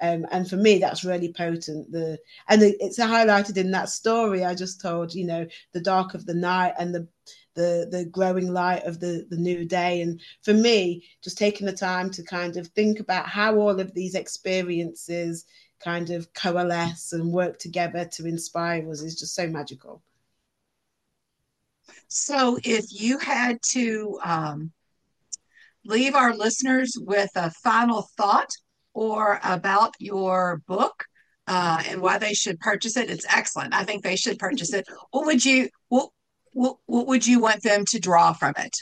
[0.00, 1.90] Um, and for me, that's really potent.
[1.90, 2.18] The
[2.48, 5.14] and it's highlighted in that story I just told.
[5.14, 7.08] You know, the dark of the night and the
[7.54, 11.72] the the growing light of the the new day and for me just taking the
[11.72, 15.44] time to kind of think about how all of these experiences
[15.82, 20.02] kind of coalesce and work together to inspire us is just so magical
[22.08, 24.72] so if you had to um,
[25.84, 28.50] leave our listeners with a final thought
[28.94, 31.04] or about your book
[31.46, 33.10] uh, and why they should purchase it.
[33.10, 33.74] It's excellent.
[33.74, 34.86] I think they should purchase it.
[35.10, 36.10] What would you what
[36.54, 38.76] what, what would you want them to draw from it?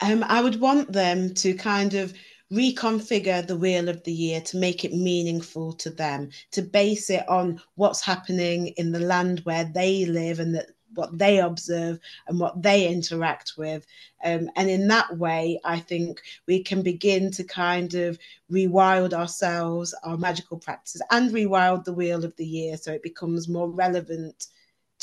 [0.00, 2.14] Um, I would want them to kind of
[2.52, 7.28] reconfigure the wheel of the year to make it meaningful to them, to base it
[7.28, 11.98] on what's happening in the land where they live and that what they observe
[12.28, 13.84] and what they interact with.
[14.24, 18.18] Um, and in that way, I think we can begin to kind of
[18.50, 23.48] rewild ourselves, our magical practices, and rewild the wheel of the year so it becomes
[23.48, 24.46] more relevant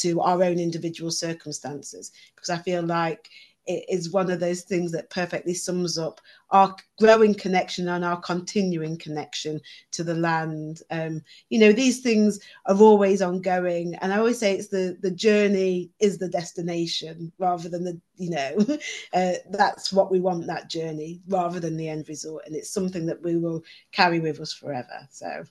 [0.01, 3.29] to our own individual circumstances because I feel like
[3.67, 8.19] it is one of those things that perfectly sums up our growing connection and our
[8.19, 10.81] continuing connection to the land.
[10.89, 15.11] Um, you know, these things are always ongoing, and I always say it's the the
[15.11, 18.57] journey is the destination rather than the you know
[19.13, 23.05] uh, that's what we want that journey rather than the end result, and it's something
[23.05, 25.07] that we will carry with us forever.
[25.11, 25.43] So,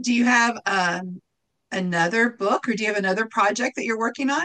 [0.00, 1.20] do you have um,
[1.72, 4.44] another book, or do you have another project that you're working on?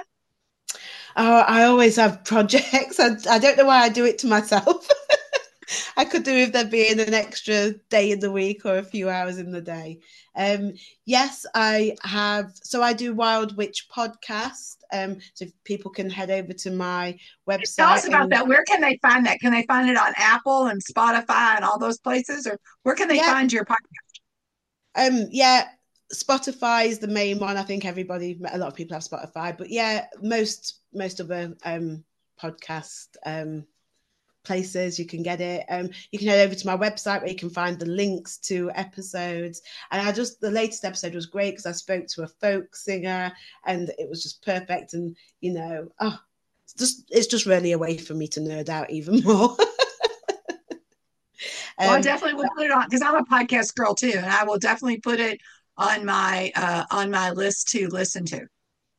[1.15, 2.99] Oh, I always have projects.
[2.99, 4.87] I, I don't know why I do it to myself.
[5.97, 9.09] I could do with there being an extra day in the week or a few
[9.09, 9.99] hours in the day.
[10.35, 10.73] Um,
[11.05, 12.51] yes, I have.
[12.55, 14.77] So I do Wild Witch podcast.
[14.93, 17.17] Um, so people can head over to my
[17.49, 17.75] website.
[17.77, 18.47] Tell us about and, that.
[18.47, 19.39] Where can they find that?
[19.39, 23.07] Can they find it on Apple and Spotify and all those places, or where can
[23.07, 23.31] they yeah.
[23.31, 23.77] find your podcast?
[24.95, 25.67] Um, yeah,
[26.13, 27.57] Spotify is the main one.
[27.57, 31.55] I think everybody, a lot of people have Spotify, but yeah, most most of the
[31.63, 32.03] um,
[32.41, 33.65] podcast um,
[34.43, 35.65] places you can get it.
[35.69, 38.71] Um, you can head over to my website where you can find the links to
[38.73, 39.61] episodes.
[39.91, 43.31] And I just the latest episode was great because I spoke to a folk singer
[43.65, 44.93] and it was just perfect.
[44.93, 46.19] And you know, oh,
[46.63, 49.55] it's just it's just really a way for me to nerd out even more.
[51.79, 54.25] well, I um, definitely will put it on because I'm a podcast girl too, and
[54.25, 55.39] I will definitely put it
[55.81, 58.45] on my uh, on my list to listen to.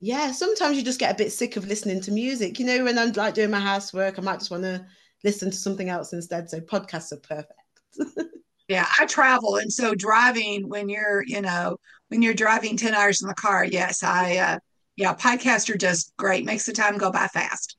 [0.00, 2.58] Yeah, sometimes you just get a bit sick of listening to music.
[2.58, 4.84] You know, when I'm like doing my housework, I might just want to
[5.22, 6.50] listen to something else instead.
[6.50, 7.52] So podcasts are perfect.
[8.68, 11.76] yeah, I travel, and so driving when you're, you know,
[12.08, 14.58] when you're driving ten hours in the car, yes, I, uh,
[14.96, 16.44] yeah, podcasts are just great.
[16.44, 17.76] Makes the time go by fast.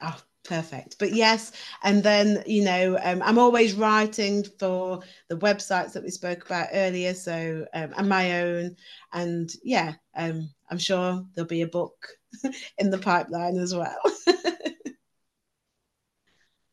[0.00, 0.96] Oh, perfect.
[0.98, 6.10] But yes and then you know um, i'm always writing for the websites that we
[6.10, 8.76] spoke about earlier so um, and my own
[9.12, 11.94] and yeah um, i'm sure there'll be a book
[12.78, 13.98] in the pipeline as well.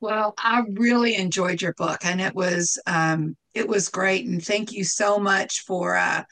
[0.02, 4.72] Well i really enjoyed your book and it was um, it was great and thank
[4.72, 6.24] you so much for uh,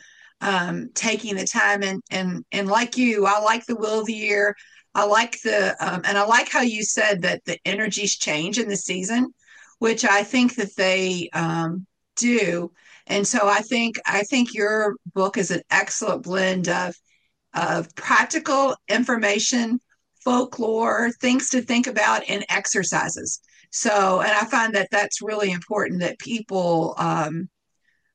[0.42, 4.14] um, taking the time and and and like you i like the will of the
[4.14, 4.56] year
[4.98, 8.68] I like the, um, and I like how you said that the energies change in
[8.68, 9.32] the season,
[9.78, 11.86] which I think that they um,
[12.16, 12.72] do.
[13.06, 16.96] And so I think I think your book is an excellent blend of
[17.54, 19.80] of practical information,
[20.26, 23.40] folklore, things to think about, and exercises.
[23.72, 27.50] So, and I find that that's really important that people, um,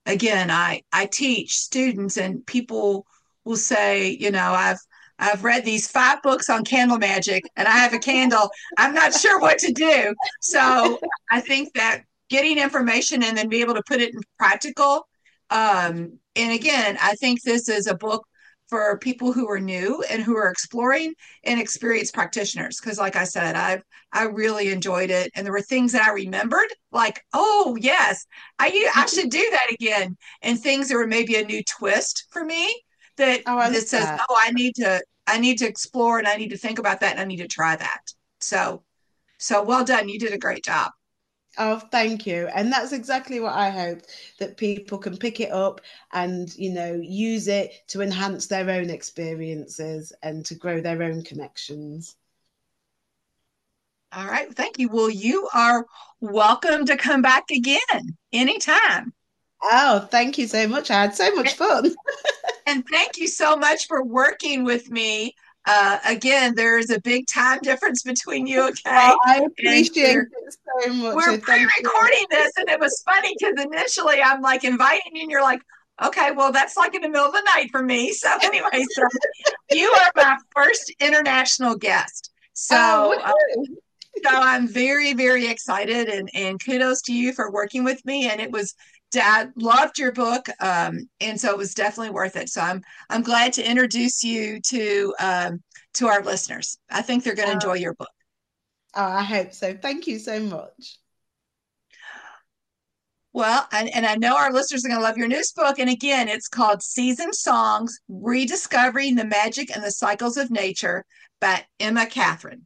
[0.05, 3.07] again, I I teach students, and people
[3.45, 4.81] will say, you know, I've
[5.19, 8.51] I've read these five books on candle magic and I have a candle.
[8.79, 10.15] I'm not sure what to do.
[10.41, 10.99] So
[11.31, 15.07] I think that getting information and then be able to put it in practical.
[15.51, 18.27] Um, and again, I think this is a book
[18.69, 21.13] for people who are new and who are exploring
[21.45, 22.81] and experienced practitioners.
[22.81, 23.83] Because, like I said, I've
[24.15, 28.27] I really enjoyed it, and there were things that I remembered, like, oh yes,
[28.59, 32.45] I I should do that again, and things that were maybe a new twist for
[32.45, 32.83] me
[33.17, 34.25] that oh, that says, that.
[34.29, 37.13] oh, I need to I need to explore and I need to think about that
[37.13, 38.13] and I need to try that.
[38.41, 38.83] So,
[39.39, 40.09] so well done.
[40.09, 40.91] You did a great job.
[41.59, 42.49] Oh, thank you.
[42.55, 44.01] And that's exactly what I hope
[44.39, 45.83] that people can pick it up
[46.13, 51.23] and, you know, use it to enhance their own experiences and to grow their own
[51.23, 52.17] connections.
[54.13, 54.53] All right.
[54.55, 54.89] Thank you.
[54.89, 55.87] Well, you are
[56.21, 59.13] welcome to come back again anytime.
[59.63, 60.91] Oh, thank you so much.
[60.91, 61.95] I had so much fun.
[62.67, 65.35] and thank you so much for working with me.
[65.65, 68.81] Uh, again, there's a big time difference between you, okay?
[68.87, 70.29] Oh, I appreciate it
[70.85, 71.15] so much.
[71.15, 75.43] We're pre-recording this, and it was funny because initially I'm like inviting you, and you're
[75.43, 75.63] like,
[76.03, 78.13] okay, well, that's like in the middle of the night for me.
[78.23, 79.03] So anyway, so
[79.71, 82.31] you are my first international guest.
[82.55, 83.65] So, oh, uh,
[84.25, 88.29] so I'm very, very excited, and and kudos to you for working with me.
[88.29, 88.75] And it was
[89.13, 92.49] dad loved your book um, and so it was definitely worth it.
[92.49, 95.63] So i'm i'm glad to introduce you to um,
[95.95, 96.79] to our listeners.
[96.91, 98.11] I think they're going to enjoy your book.
[98.95, 99.75] oh i hope so.
[99.75, 100.99] Thank you so much.
[103.35, 105.89] Well and, and i know our listeners are going to love your newest book and
[105.89, 111.05] again it's called season songs rediscovering the magic and the cycles of nature
[111.41, 112.63] by Emma Kathryn.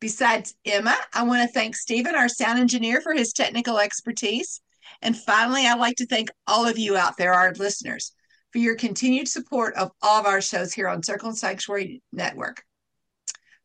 [0.00, 4.60] Besides Emma, I want to thank Stephen, our sound engineer, for his technical expertise.
[5.00, 8.12] And finally, I'd like to thank all of you out there, our listeners,
[8.52, 12.62] for your continued support of all of our shows here on Circle and Sanctuary Network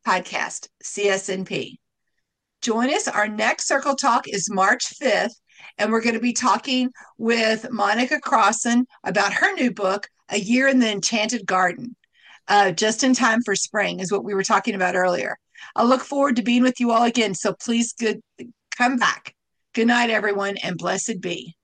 [0.05, 1.75] podcast, CSNP.
[2.61, 3.07] Join us.
[3.09, 5.33] Our next Circle Talk is March 5th,
[5.77, 10.69] and we're going to be talking with Monica Crosson about her new book, A Year
[10.69, 11.95] in the Enchanted Garden.
[12.47, 15.37] uh, just in time for spring, is what we were talking about earlier.
[15.75, 17.33] I look forward to being with you all again.
[17.35, 18.21] So please good,
[18.77, 19.35] come back.
[19.77, 21.55] Good night, everyone, and blessed be.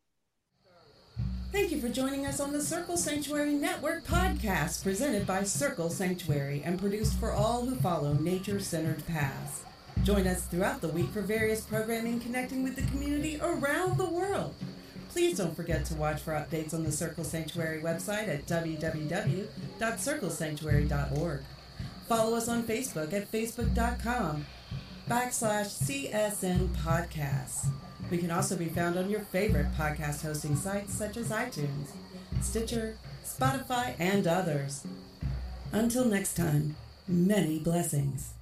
[1.52, 6.62] Thank you for joining us on the Circle Sanctuary Network podcast presented by Circle Sanctuary
[6.64, 9.64] and produced for all who follow nature centered paths.
[10.04, 14.54] Join us throughout the week for various programming connecting with the community around the world.
[15.10, 21.42] Please don't forget to watch for updates on the Circle Sanctuary website at www.circlesanctuary.org.
[22.08, 24.46] Follow us on Facebook at facebook.com
[25.10, 27.68] backslash CSN podcasts.
[28.10, 31.90] We can also be found on your favorite podcast hosting sites such as iTunes,
[32.42, 34.86] Stitcher, Spotify, and others.
[35.72, 36.76] Until next time,
[37.08, 38.33] many blessings.